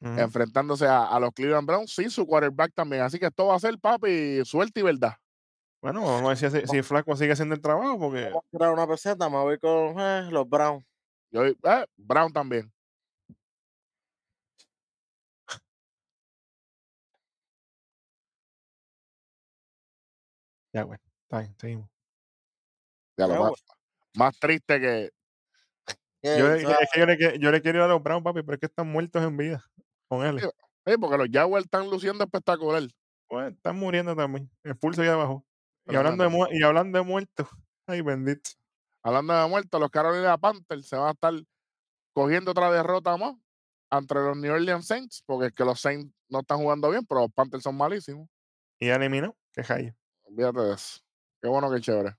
[0.00, 3.02] enfrentándose a, a los Cleveland Browns sin su quarterback también.
[3.02, 5.12] Así que esto va a ser, papi, suerte y verdad.
[5.82, 8.86] Bueno, vamos a ver si, Flaco sigue haciendo el trabajo, porque Vamos a tirar una
[8.86, 10.84] peseta, me voy con eh, los Browns.
[11.30, 11.54] Yo, eh,
[11.96, 12.72] Brown también.
[20.72, 20.98] ya, güey.
[21.22, 21.90] Está bien, seguimos.
[23.18, 23.62] Ya lo más, güey.
[24.16, 25.10] más triste que.
[26.22, 28.42] Yo, le- es que yo, le, que- yo le quiero ir a los Browns, papi,
[28.42, 29.64] pero es que están muertos en vida
[30.08, 30.40] con él.
[30.40, 30.94] Sí.
[31.00, 32.82] porque los Jaguars están luciendo espectacular.
[33.28, 34.50] Pues, están muriendo también.
[34.64, 35.44] El pulso ya bajó.
[35.88, 37.48] Y hablando, de, mu- y hablando de muertos,
[37.86, 38.50] ay, bendito.
[39.04, 41.32] Hablando de muertos, los Carolina Panthers se van a estar
[42.12, 43.34] cogiendo otra derrota más
[43.92, 47.20] entre los New Orleans Saints, porque es que los Saints no están jugando bien, pero
[47.20, 48.28] los Panthers son malísimos.
[48.80, 49.94] Y eliminó, que jayo.
[50.24, 51.00] Olvídate de eso.
[51.40, 52.16] Qué bueno, qué chévere.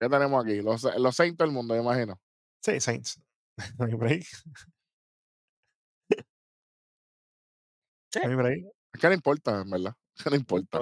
[0.00, 0.62] ¿Qué tenemos aquí?
[0.62, 2.20] Los, los Saints del mundo, me imagino.
[2.62, 3.20] Sí, Saints.
[3.78, 4.24] No hay break.
[8.12, 8.20] Sí.
[8.24, 8.64] No hay break.
[8.92, 9.94] Es que no importa, en verdad.
[10.22, 10.78] Que no importa.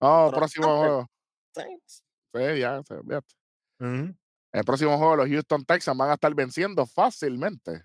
[0.00, 1.10] Vamos, Pero próximo juego.
[1.54, 2.02] Saints.
[2.34, 3.34] Sí, ya, se olvídate.
[3.80, 4.14] Ujú.
[4.52, 7.84] El próximo juego, los Houston Texans van a estar venciendo fácilmente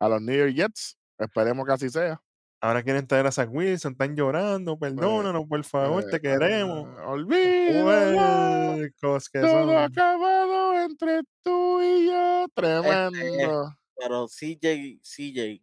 [0.00, 0.96] a los New York Jets.
[1.18, 2.20] Esperemos que así sea.
[2.62, 6.88] Ahora quieren traer a Zach Wilson, están llorando, perdónanos, por favor, te Eh, queremos.
[7.32, 9.76] eh, que Todo son.
[9.76, 12.46] acabado entre tú y yo.
[12.54, 13.74] Tremendo.
[13.96, 15.62] Pero CJ, CJ.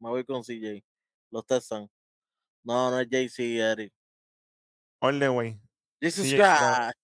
[0.00, 0.84] Me voy con CJ.
[1.30, 1.88] Los Texans.
[2.62, 3.92] No, no es JC, Eric.
[5.00, 5.58] All the way.
[6.00, 6.94] Jesus Christ.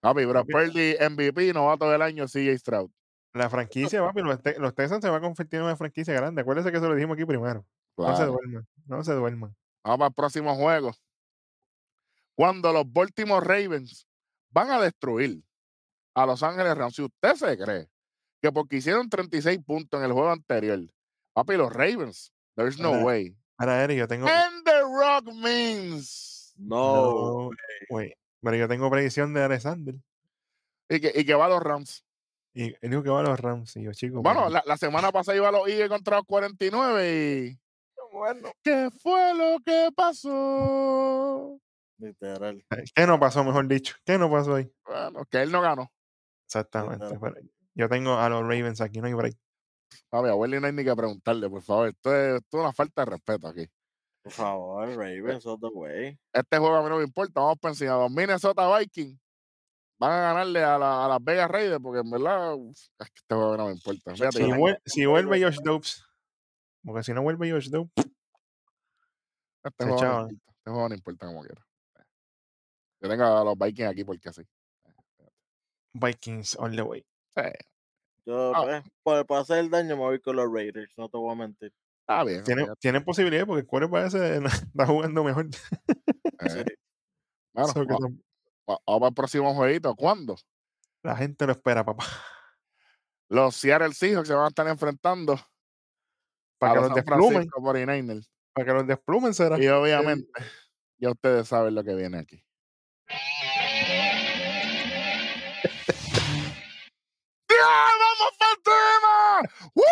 [0.00, 0.52] Papi, bro, Papi.
[0.52, 2.90] Purdy MVP, novato del año, CJ Stroud.
[3.32, 6.42] La franquicia, papi, los, Te- los Texans se va a convertir en una franquicia grande.
[6.42, 7.64] Acuérdense que eso lo dijimos aquí primero.
[7.96, 9.56] No se duerman, no se duerman.
[9.82, 10.92] Vamos para el próximo juego.
[12.36, 14.06] Cuando los Baltimore Ravens
[14.50, 15.42] van a destruir
[16.14, 17.88] a Los Ángeles Rams, si usted se cree
[18.40, 20.80] que porque hicieron 36 puntos en el juego anterior,
[21.32, 23.36] papi, los Ravens, there's no way.
[23.56, 24.26] Ahora, Eric, yo tengo.
[24.28, 26.33] And the Rock means.
[26.56, 27.48] No.
[27.48, 27.50] No,
[27.88, 28.14] güey.
[28.42, 29.94] Pero yo tengo predicción de Alexander.
[30.88, 32.04] Y que, y que va a los Rams.
[32.52, 33.76] Y él dijo que va a los Rams.
[33.76, 34.22] Y yo, chico.
[34.22, 37.58] Bueno, la, la semana pasada iba a los Eagles contra los 49 y.
[38.12, 38.52] bueno.
[38.62, 41.58] ¿Qué fue lo que pasó?
[41.98, 42.64] Literal.
[42.94, 43.94] ¿Qué no pasó, mejor dicho?
[44.04, 44.70] ¿Qué no pasó ahí?
[44.84, 45.90] Bueno, que él no ganó.
[46.46, 47.08] Exactamente.
[47.08, 47.50] Literal.
[47.74, 49.36] yo tengo a los Ravens aquí, no hay break.
[50.10, 51.88] A Welly no hay ni que preguntarle, por favor.
[51.88, 53.68] Esto es, esto es una falta de respeto aquí.
[54.24, 56.18] Por favor, Ravens all the way.
[56.32, 57.40] Este juego a mí no me importa.
[57.40, 57.92] Vamos por encima.
[57.98, 59.20] Los Minnesota Vikings
[59.98, 63.34] van a ganarle a, la- a las Vegas Raiders porque en verdad es que este
[63.34, 64.14] juego no me importa.
[64.14, 64.38] Fíjate,
[64.86, 66.04] Si, vuel- vuelve Josh Dobbs,
[66.82, 67.92] porque si no vuelve Josh Dobbs,
[69.62, 70.34] este, juego no importa.
[70.56, 71.66] este juego no importa como quiera.
[73.02, 74.42] Yo tengo a los Vikings aquí porque así.
[75.92, 77.06] Vikings all the way.
[77.36, 77.42] Sí,
[78.26, 78.62] Yo, Ah.
[78.64, 80.96] pues, por, para hacer el daño, me voy con los Raiders.
[80.96, 81.74] No te voy a mentir.
[82.06, 82.44] Está bien.
[82.80, 85.46] Tienen posibilidades porque el quarterback ese está jugando mejor.
[86.40, 86.64] eh.
[87.54, 88.20] Bueno, So vamos
[88.86, 89.94] para el próximo jueguito.
[89.94, 90.36] ¿Cuándo?
[91.04, 92.04] la gente lo espera, papá.
[93.28, 95.38] Los Seattle Seahawks se van a estar enfrentando
[96.58, 97.48] Para a que los desplumen.
[97.48, 98.28] Francisco 49ers.
[98.54, 99.58] Para que los desplumen será.
[99.62, 100.32] Y obviamente,
[100.98, 102.42] ya ustedes saben lo que viene aquí.
[107.50, 109.70] ¡Ya, ¡Vamos para el tema!
[109.74, 109.84] ¡Woo!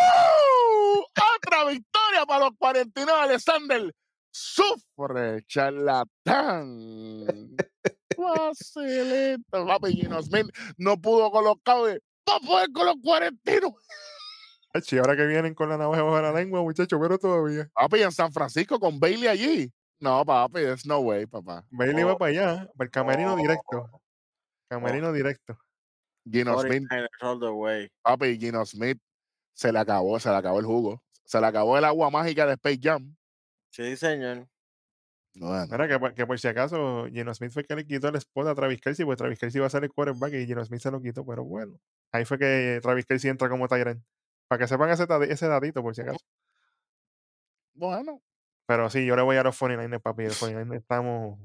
[1.66, 3.94] Victoria para los 49 Alexander.
[4.30, 7.26] Sufre, charlatán.
[8.16, 9.66] Facilito.
[9.66, 10.46] Papi Gino Smith
[10.76, 12.00] no pudo colocar.
[12.26, 13.74] No poder con los 41.
[14.74, 17.68] Ach, y ahora que vienen con la navaja bajo la lengua, muchachos, pero todavía.
[17.74, 19.72] Papi, en San Francisco con Bailey allí.
[20.00, 21.64] No, papi, there's no way, papá.
[21.70, 22.08] Bailey Oh.
[22.08, 23.36] va para allá, para el camerino Oh.
[23.36, 23.90] directo.
[24.70, 25.58] Camerino directo.
[26.24, 27.88] Gino Smith 49ers all the way.
[28.02, 28.98] Papi, Gino Smith
[29.54, 31.02] se le acabó, se le acabó el jugo.
[31.32, 33.16] Se le acabó el agua mágica de Space Jam.
[33.70, 34.46] Sí, señor.
[35.34, 38.08] Bueno, Mira, que, por- que por si acaso, Geno Smith fue el que le quitó
[38.08, 40.62] el spot a Travis Kelsey, pues Travis Kelsey iba a ser el quarterback y Geno
[40.62, 41.80] Smith se lo quitó, pero bueno.
[42.12, 44.04] Ahí fue que Travis Kelsey entra como Tyrant.
[44.46, 46.18] Para que sepan ese, ese dadito, por si acaso.
[47.74, 48.20] bueno.
[48.66, 50.24] Pero sí, yo le voy a los 49ers, papi.
[50.24, 51.38] Los 49ers estamos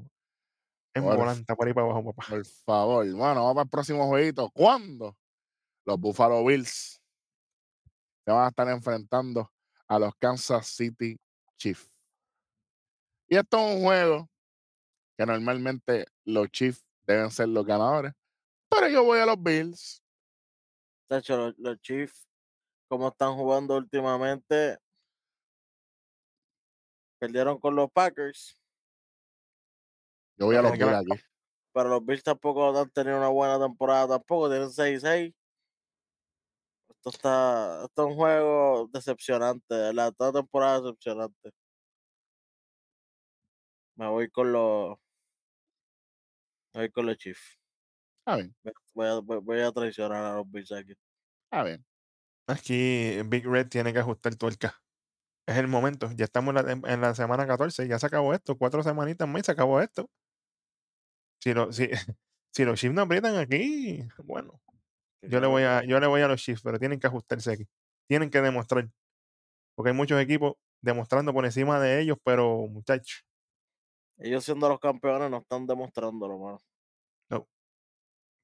[0.93, 2.25] en Por- volanta por ahí para abajo, papá.
[2.29, 3.05] Por favor.
[3.05, 4.49] Bueno, vamos para el próximo jueguito.
[4.53, 5.15] ¿Cuándo?
[5.85, 7.01] Los Buffalo Bills
[8.25, 9.49] se van a estar enfrentando
[9.87, 11.19] a los Kansas City
[11.57, 11.89] Chiefs.
[13.29, 14.29] Y esto es un juego
[15.17, 18.13] que normalmente los Chiefs deben ser los ganadores.
[18.69, 20.03] Pero yo voy a los Bills.
[21.09, 22.27] De hecho, los, los Chiefs,
[22.87, 24.77] como están jugando últimamente,
[27.19, 28.61] perdieron con los Packers,
[30.37, 31.23] Yo voy a los Bills aquí.
[31.73, 35.33] pero los Bills tampoco han tenido una buena temporada tampoco, tienen 6-6.
[36.97, 40.13] Esto está, esto es un juego decepcionante, de ¿verdad?
[40.17, 41.51] Toda temporada decepcionante.
[43.97, 44.97] Me voy con los.
[46.73, 47.59] Me voy con los Chiefs.
[48.19, 48.55] Está bien,
[48.93, 50.93] Voy a, voy- a traicionar a los Bills aquí.
[51.45, 51.85] está bien.
[52.47, 54.81] Aquí Big Red tiene que ajustar tuerca.
[55.47, 56.11] Es el momento.
[56.15, 57.87] Ya estamos en la, en la semana 14.
[57.87, 58.57] Ya se acabó esto.
[58.57, 60.09] Cuatro semanitas más y se acabó esto.
[61.39, 61.89] Si, lo, si,
[62.53, 64.61] si los Chiefs no aprietan aquí, bueno,
[65.21, 67.67] yo le voy a, yo le voy a los Chiefs, pero tienen que ajustarse aquí.
[68.07, 68.89] Tienen que demostrar.
[69.75, 73.25] Porque hay muchos equipos demostrando por encima de ellos, pero muchachos,
[74.17, 76.59] Ellos siendo los campeones no están demostrándolo, mano.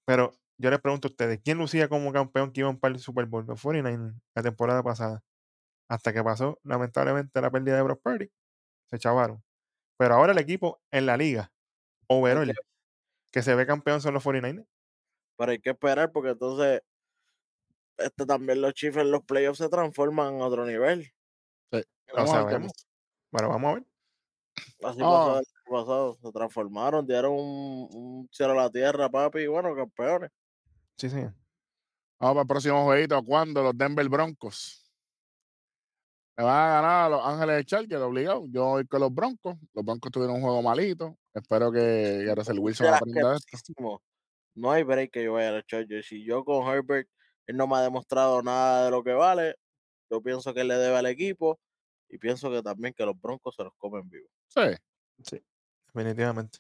[0.06, 3.26] Pero yo les pregunto a ustedes, ¿quién lucía como campeón que iban para el Super
[3.26, 3.46] Bowl?
[3.46, 5.24] Los 49 la temporada pasada.
[5.90, 8.32] Hasta que pasó, lamentablemente, la pérdida de Brock Purdy.
[8.90, 9.44] Se chavaron.
[9.98, 11.52] Pero ahora el equipo en la liga,
[12.08, 12.54] overall,
[13.32, 14.66] que se ve campeón son los 49
[15.38, 16.82] Pero hay que esperar porque entonces
[17.98, 21.12] este también los Chiefs en los playoffs se transforman a otro nivel.
[21.72, 21.82] Lo
[22.16, 22.72] Vamos a ver qué sabemos.
[22.74, 22.86] pasa.
[23.32, 23.84] Bueno, vamos a ver.
[24.84, 25.06] Así Ah.
[25.06, 26.18] pasó el año pasado.
[26.22, 30.30] Se transformaron, dieron un, un cielo a la tierra, papi, y bueno, campeones.
[30.98, 31.18] Sí, sí.
[31.18, 31.34] Vamos
[32.36, 33.24] para el próximo jueguito.
[33.24, 33.64] ¿Cuándo?
[33.64, 34.80] Los Denver Broncos.
[36.38, 38.46] Me van a ganar a los Ángeles de Chargers, obligado.
[38.50, 39.56] Yo voy con los Broncos.
[39.74, 41.18] Los Broncos tuvieron un juego malito.
[41.34, 44.02] Espero que Russell Wilson aprenda de esto.
[44.56, 46.08] No hay break que yo vaya a los Chargers.
[46.08, 47.08] Si yo con Herbert,
[47.48, 49.56] él no me ha demostrado nada de lo que vale,
[50.10, 51.60] yo pienso que él le debe al equipo
[52.10, 54.30] y pienso que también que los Broncos se los comen vivos.
[54.48, 55.42] Sí.
[55.88, 56.60] Definitivamente.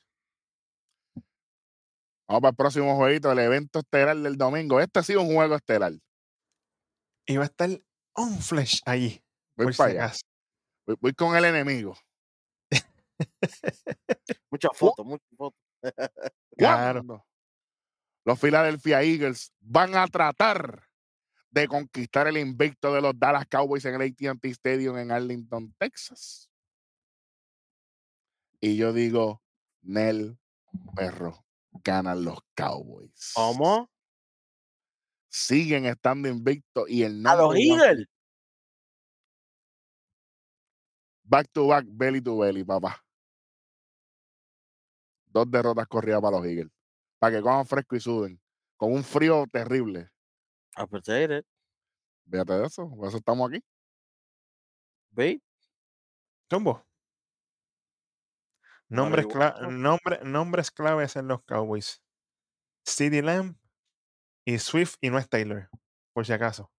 [2.28, 4.80] Vamos para el próximo jueguito, el evento estelar del domingo.
[4.80, 5.94] Este ha sido un juego estelar.
[7.26, 7.70] Y va a estar
[8.14, 9.24] on flesh allí.
[9.56, 10.14] Voy por si para allá.
[10.86, 11.96] voy con el enemigo.
[14.50, 15.60] Muchas fotos, muchas fotos.
[16.58, 17.26] Claro.
[18.26, 20.88] Los Philadelphia Eagles van a tratar
[21.52, 26.50] de conquistar el invicto de los Dallas Cowboys en el AT&T Stadium en Arlington, Texas.
[28.60, 29.44] Y yo digo,
[29.82, 30.40] Nel
[30.96, 31.46] Perro,
[31.84, 33.34] ganan los Cowboys.
[33.36, 33.90] ¿Cómo?
[35.30, 38.08] Siguen estando invictos y el A los Eagles.
[41.24, 43.04] back to back, belly to belly, papá.
[45.28, 46.72] Dos derrotas corridas para los Eagles.
[47.24, 48.42] Para que cojan fresco y suden.
[48.76, 50.10] Con un frío terrible.
[50.76, 51.46] Appreciate it.
[52.30, 52.90] Fíjate de eso.
[52.90, 53.64] Por eso estamos aquí.
[55.12, 55.42] ¿Ve?
[56.50, 56.86] Combo.
[58.90, 62.04] Nombres, cla- nombre- nombres claves en los Cowboys.
[62.86, 63.56] CD Lamb
[64.44, 65.70] y Swift y no es Taylor,
[66.12, 66.70] por si acaso.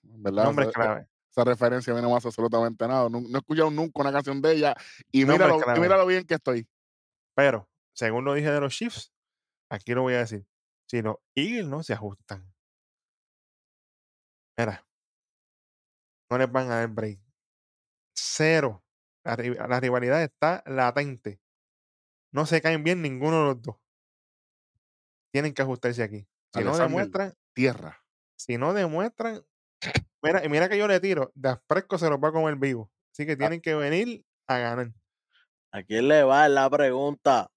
[0.00, 0.44] ¿Verdad?
[0.44, 1.08] Nombres Esa- clave.
[1.30, 3.10] Esa referencia a mí no me hace absolutamente nada.
[3.10, 4.74] No, no he escuchado nunca una canción de ella.
[5.12, 5.80] Y Nombres mira, lo, y clave.
[5.80, 6.66] mira lo bien que estoy.
[7.34, 7.68] Pero,
[8.00, 9.12] según lo dije de los Chiefs,
[9.70, 10.46] aquí lo voy a decir.
[10.88, 12.50] Si los Eagles no se ajustan.
[14.56, 14.86] Mira.
[16.30, 17.20] No les van a dar break.
[18.16, 18.82] Cero.
[19.22, 21.42] La, la rivalidad está latente.
[22.32, 23.76] no se caen bien ninguno de los dos.
[25.30, 26.26] Tienen que ajustarse aquí.
[26.54, 28.02] Si no demuestran, Tierra.
[28.36, 29.44] si no demuestran,
[30.22, 32.90] mira, y mira que yo le tiro, Daspresco se los va a comer vivo.
[33.12, 34.92] Así que tienen que venir a ganar.
[35.72, 37.50] ¿A quién le va la pregunta?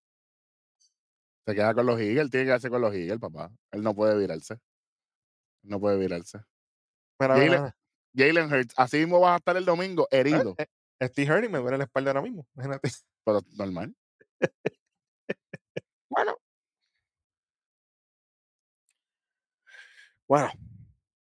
[1.45, 3.51] Se queda con los Eagles, tiene que quedarse con los Eagles, papá.
[3.71, 4.59] Él no puede virarse.
[5.63, 6.39] No puede virarse.
[7.19, 7.73] Mira, Jalen-.
[8.15, 10.67] Jalen Hurts, así mismo vas a estar el domingo herido, Eh,
[10.99, 12.47] eh, Steve Hurts me duele la espalda ahora mismo.
[12.55, 12.89] Imagínate.
[13.25, 13.95] pero normal.
[16.09, 16.35] Bueno.
[20.27, 20.51] Bueno,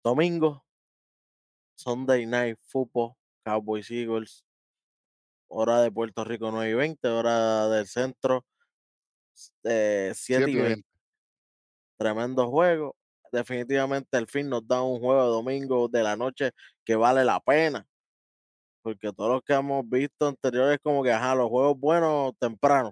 [0.04, 0.64] domingo,
[1.76, 4.46] Sunday Night Football, Cowboys Eagles,
[5.48, 8.46] hora de Puerto Rico 9 y 20, hora del centro
[9.64, 10.76] eh, 7 Siete y y 20.
[10.76, 10.90] veinte.
[11.98, 12.96] Tremendo juego.
[13.32, 16.52] Definitivamente el fin nos da un juego de domingo de la noche
[16.86, 17.86] que vale la pena.
[18.82, 22.92] Porque todos los que hemos visto anteriores, como que, ajá, los juegos buenos temprano.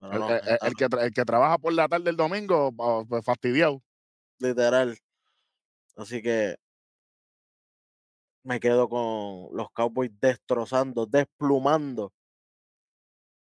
[0.00, 3.04] El, no, el- esta el que el que trabaja por la tarde el domingo, oh,
[3.08, 3.82] pues fastidiado.
[4.40, 4.98] literal.
[5.96, 6.56] Así que
[8.44, 12.12] me quedo con los Cowboys destrozando, desplumando,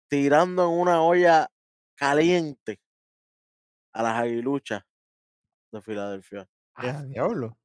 [0.08, 1.48] tirando en una olla
[1.94, 2.80] caliente
[3.92, 4.82] a las aguiluchas
[5.72, 6.48] de Filadelfia.
[6.82, 7.56] Ya, diablo.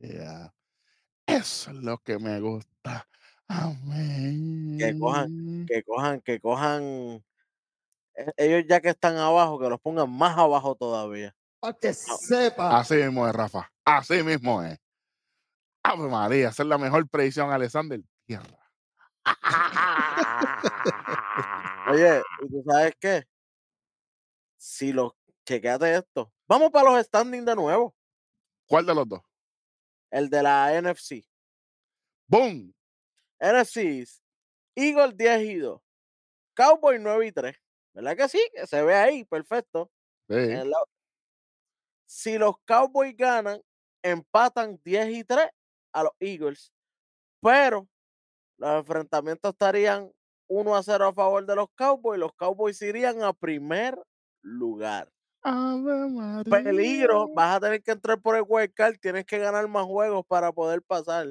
[0.00, 0.52] Yeah.
[1.26, 3.08] Eso es lo que me gusta.
[3.48, 4.76] Amén.
[4.78, 6.82] Que cojan, que cojan, que cojan.
[8.14, 11.34] e- Ellos ya que están abajo, que los pongan más abajo todavía.
[11.60, 12.78] Para que sepa.
[12.78, 13.70] Así mismo es, Rafa.
[13.84, 14.78] Así mismo es.
[15.82, 18.00] Ave María, es la mejor predicción, Alexander.
[18.26, 18.58] Tierra.
[21.90, 23.26] Oye, ¿y tú sabes qué?
[24.64, 25.12] Si los,
[25.44, 26.32] chequeate esto.
[26.48, 27.94] Vamos para los standings de nuevo.
[28.66, 29.20] ¿Cuál de los dos?
[30.10, 31.22] El de la NFC.
[32.26, 32.74] ¡Boom!
[33.38, 34.08] NFC,
[34.74, 35.82] Eagles 10 y 2.
[36.54, 37.54] Cowboys 9 y 3.
[37.92, 38.40] ¿Verdad que sí?
[38.54, 39.90] Que se ve ahí, perfecto.
[40.30, 40.34] Sí.
[40.34, 40.88] lado.
[42.06, 43.60] Si los Cowboys ganan,
[44.02, 45.46] empatan 10 y 3
[45.92, 46.72] a los Eagles.
[47.42, 47.86] Pero
[48.56, 50.10] los enfrentamientos estarían
[50.48, 52.18] 1 a 0 a favor de los Cowboys.
[52.18, 54.02] Los Cowboys irían a primer
[54.44, 55.08] lugar.
[56.48, 60.24] Peligro, vas a tener que entrar por el wild card, tienes que ganar más juegos
[60.26, 61.26] para poder pasar.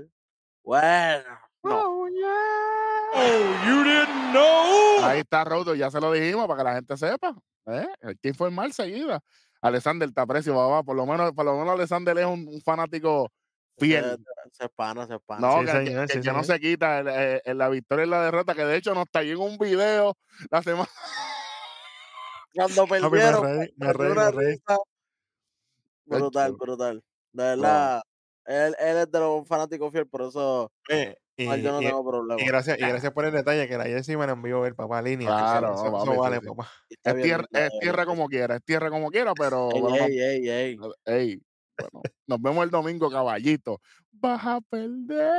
[0.64, 1.24] Bueno,
[1.64, 1.82] no.
[2.04, 3.12] Oh, yeah.
[3.16, 5.06] Oh, you didn't know.
[5.06, 7.36] Ahí está Rodo, ya se lo dijimos para que la gente sepa.
[7.68, 7.88] ¿eh?
[8.02, 9.20] Hay que informar seguida.
[9.62, 10.84] Alexander, te aprecio, papá.
[10.84, 13.32] Por lo menos, por lo menos Alexander es un, un fanático
[13.78, 14.18] fiel.
[14.52, 15.48] Se, pana, se pana.
[15.48, 18.10] No, Sí, que, señor, que- sí, que no se quita en, en la victoria y
[18.10, 20.16] la derrota, que de hecho nos está en un video
[20.52, 20.90] la semana.
[22.56, 24.58] Cuando Papi, me perdieron, reí, me reí, me reí.
[26.06, 27.02] Brutal, brutal.
[27.32, 28.02] De verdad,
[28.46, 32.04] él, él es de los fanáticos fiel, por eso Eh, y, yo no y- tengo
[32.06, 32.46] problema.
[32.46, 35.02] y gracias, y gracias por el detalle que la Jessy me la envió el papá
[35.04, 35.34] línea.
[35.36, 36.48] Claro, eso, sí, vale, sí.
[36.48, 36.70] papá.
[37.04, 40.50] Es bien tierra, es como quiera, es tierra como quiera, pero Ey, bueno, ey, ey,
[41.06, 41.42] ey,
[41.78, 43.82] bueno, nos vemos el domingo, caballito.
[44.12, 45.32] Vas a perder.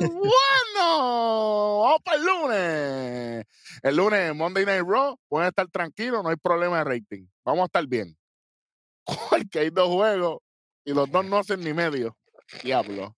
[0.00, 3.46] bueno, vamos para el lunes.
[3.82, 7.26] El lunes, Monday Night Raw, pueden estar tranquilos, no hay problema de rating.
[7.44, 8.16] Vamos a estar bien.
[9.30, 10.38] Porque hay dos juegos
[10.84, 12.16] y los dos no hacen ni medio.
[12.62, 13.14] Diablo.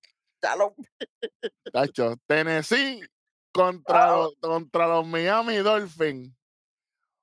[1.72, 3.01] Tacho, Tennessee
[3.53, 6.33] contra, los, contra los Miami Dolphins.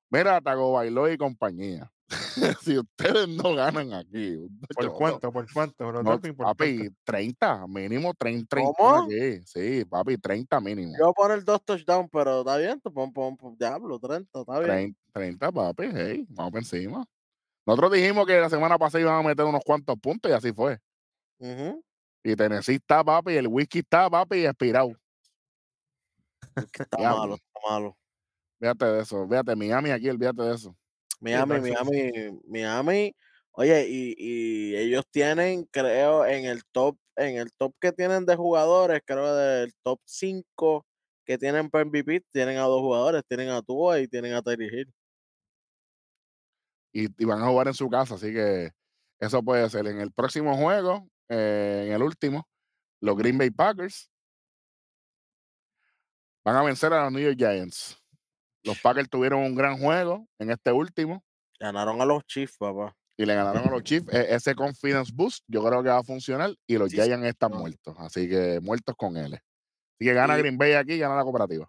[0.10, 1.92] Mira, Tago Bailó y compañía.
[2.62, 4.38] si ustedes no ganan aquí,
[4.74, 5.32] ¿Por cuánto?
[5.32, 5.92] ¿Por cuánto?
[5.92, 6.96] No, Dolphins, ¿por papi, cuánto?
[7.04, 9.04] 30, mínimo 30, 30 ¿Cómo?
[9.04, 9.42] aquí.
[9.46, 10.94] Sí, papi, 30 mínimo.
[10.98, 14.60] Yo voy a poner dos touchdowns, pero está bien, pon, pon, pon, diablo, 30, está
[14.60, 14.70] bien.
[14.72, 17.06] 30, 30, papi, hey, vamos por encima.
[17.66, 20.80] Nosotros dijimos que la semana pasada iban a meter unos cuantos puntos y así fue.
[21.40, 21.84] Ujú.
[22.24, 24.92] Y Tennessee está, papi, el whisky está, papi, expirado.
[26.56, 27.98] Es que Está malo, está malo.
[28.60, 30.76] Fíjate de eso, fíjate, Miami aquí, olvídate de eso.
[31.20, 31.60] Miami.
[31.60, 33.16] Miami, Miami.
[33.52, 38.36] Oye, y, y ellos tienen, creo, en el top, en el top que tienen de
[38.36, 40.86] jugadores, creo del top 5
[41.26, 44.68] que tienen para MVP, tienen a dos jugadores, tienen a Tua y tienen a Terry
[44.68, 44.94] Hill.
[46.98, 48.72] y, y van a jugar en su casa, así que
[49.20, 49.88] eso puede ser.
[49.88, 52.48] En el próximo juego, eh, en el último,
[53.02, 54.10] los Green Bay Packers
[56.44, 57.98] van a vencer a los New York Giants.
[58.68, 61.24] Los Packers tuvieron un gran juego en este último
[61.60, 62.96] Ganaron a los Chiefs, papá.
[63.18, 64.14] y le ganaron a los Chiefs.
[64.14, 67.52] E- ese confidence boost yo creo que va a funcionar y los Sí, Giants están
[67.52, 69.34] muertos, así que muertos con él.
[69.34, 71.68] Así que gana Green Bay aquí, gana la cooperativa.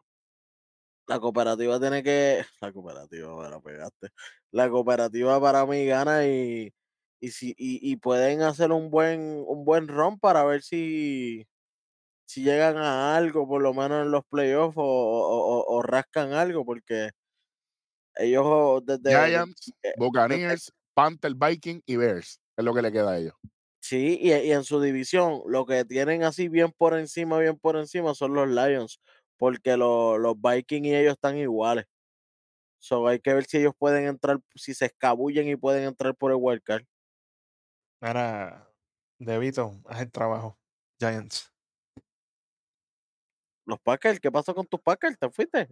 [1.07, 2.45] La cooperativa tiene que.
[2.61, 4.09] La cooperativa, me la pegaste.
[4.51, 6.71] La cooperativa para mí gana y,
[7.21, 11.47] y, si, y, y pueden hacer un buen, un buen run para ver si,
[12.29, 16.33] si llegan a algo, por lo menos en los playoffs, o, o- o- o rascan
[16.35, 17.11] algo, porque
[18.17, 19.13] Ellos desde.
[19.13, 22.41] Giants, eh, Buccaneers, Panther, Viking y Bears.
[22.57, 23.35] Es lo que le queda a ellos.
[23.81, 27.77] Sí, y, y en su división, lo que tienen así bien por encima, bien por
[27.77, 29.01] encima son los Lions,
[29.37, 31.87] porque lo- los Vikings y ellos están iguales.
[32.81, 36.33] So, hay que ver si ellos pueden entrar, si se escabullen y pueden entrar por
[36.33, 36.85] el wildcard.
[38.01, 38.73] Ahora,
[39.19, 40.59] Debito, haz el trabajo.
[41.01, 41.53] Giants.
[43.69, 45.19] Los Packers, ¿qué pasó con tus Packers?
[45.19, 45.69] ¿Te fuiste?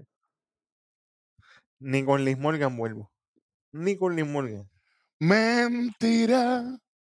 [1.78, 3.10] Ni con Liz Morgan vuelvo.
[3.72, 4.68] Ni con Liz Morgan.
[5.18, 6.62] Mentira,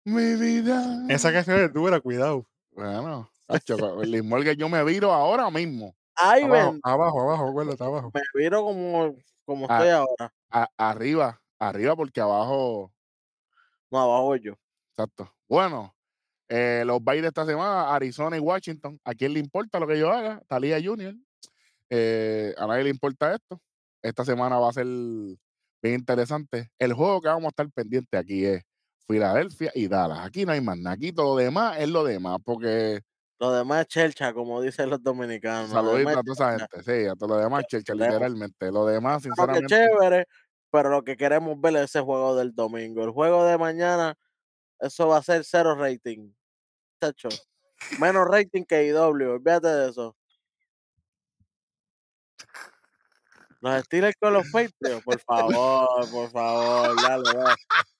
[0.03, 1.05] mi vida.
[1.07, 2.45] Esa canción es dura, cuidado.
[2.71, 3.29] Bueno,
[4.03, 5.95] Liz Morgan, yo me viro ahora mismo.
[6.15, 8.11] Ay, Abajo, ven, abajo, abajo, acuérdate, abajo.
[8.13, 9.15] me viro como,
[9.45, 10.33] como estoy ahora.
[10.51, 12.91] A- arriba, arriba, porque abajo.
[13.89, 14.55] No, abajo yo.
[14.91, 15.33] Exacto.
[15.47, 15.95] Bueno,
[16.55, 18.99] eh, los bailes de esta semana, Arizona y Washington.
[19.03, 20.39] ¿A quién le importa lo que yo haga?
[20.47, 21.15] Talía Junior.
[21.89, 23.59] Eh, a nadie le importa esto.
[24.03, 26.69] Esta semana va a ser bien interesante.
[26.79, 28.61] El juego que vamos a estar pendiente aquí es
[29.07, 30.19] Filadelfia y Dallas.
[30.19, 30.95] Aquí no hay más nada.
[30.95, 33.01] Aquí todo lo demás es lo demás, porque
[33.39, 35.81] Lo demás es chelcha, como dicen los dominicanos.
[35.81, 36.67] lo saludito demás a es toda esa chelcha.
[36.69, 36.83] gente.
[37.03, 38.31] Sí, a todo lo demás, chelcha, queremos.
[38.35, 38.71] literalmente.
[38.71, 39.67] Lo demás, sinceramente.
[39.67, 40.25] chévere,
[40.71, 43.03] pero lo que queremos ver es ese juego del domingo.
[43.03, 44.15] El juego de mañana,
[44.79, 46.31] eso va a ser cero rating.
[47.99, 50.15] Menos rating que IW, olvídate de eso.
[53.61, 57.23] Los Steelers con los Patriots, por favor, por favor, dale.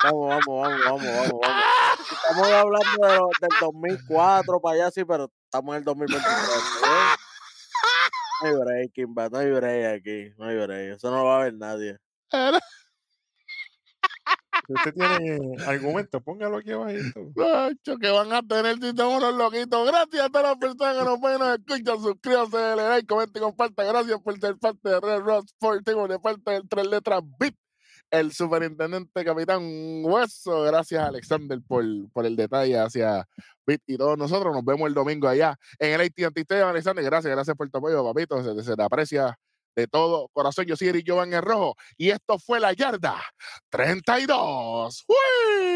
[0.03, 2.09] Vamos, vamos, vamos, vamos, vamos, vamos.
[2.11, 6.53] Estamos hablando de lo- del 2004 para allá, sí, pero estamos en el 2024.
[6.83, 7.15] ¿eh?
[8.41, 10.95] No hay break, Kimba, no hay break aquí, no hay break.
[10.97, 11.97] Eso no lo va a ver nadie.
[14.65, 17.31] Si usted tiene argumentos, póngalo aquí abajito.
[17.35, 19.87] Nacho, que van a tener si son unos loquitos.
[19.87, 22.01] Gracias a todas las personas que nos ven, nos escuchan.
[22.01, 23.87] Suscríbanse, denle like, comenten y compartan.
[23.87, 27.55] Gracias por ser parte de Red Rock Sport Team, de parte del tres letras BIP.
[28.09, 29.61] El superintendente capitán
[30.05, 30.61] Hueso.
[30.61, 33.27] Gracias, Alexander, por, por el detalle hacia
[33.65, 34.53] Bit y todos nosotros.
[34.53, 37.03] Nos vemos el domingo allá en el AT&T Alexander.
[37.03, 38.61] Gracias, gracias por tu apoyo, papito.
[38.61, 39.35] Se te aprecia
[39.75, 40.65] de todo corazón.
[40.65, 43.21] Yo soy Eric Jovan el Rojo y esto fue La Yarda
[43.69, 45.05] 32.
[45.07, 45.72] ¡Uy!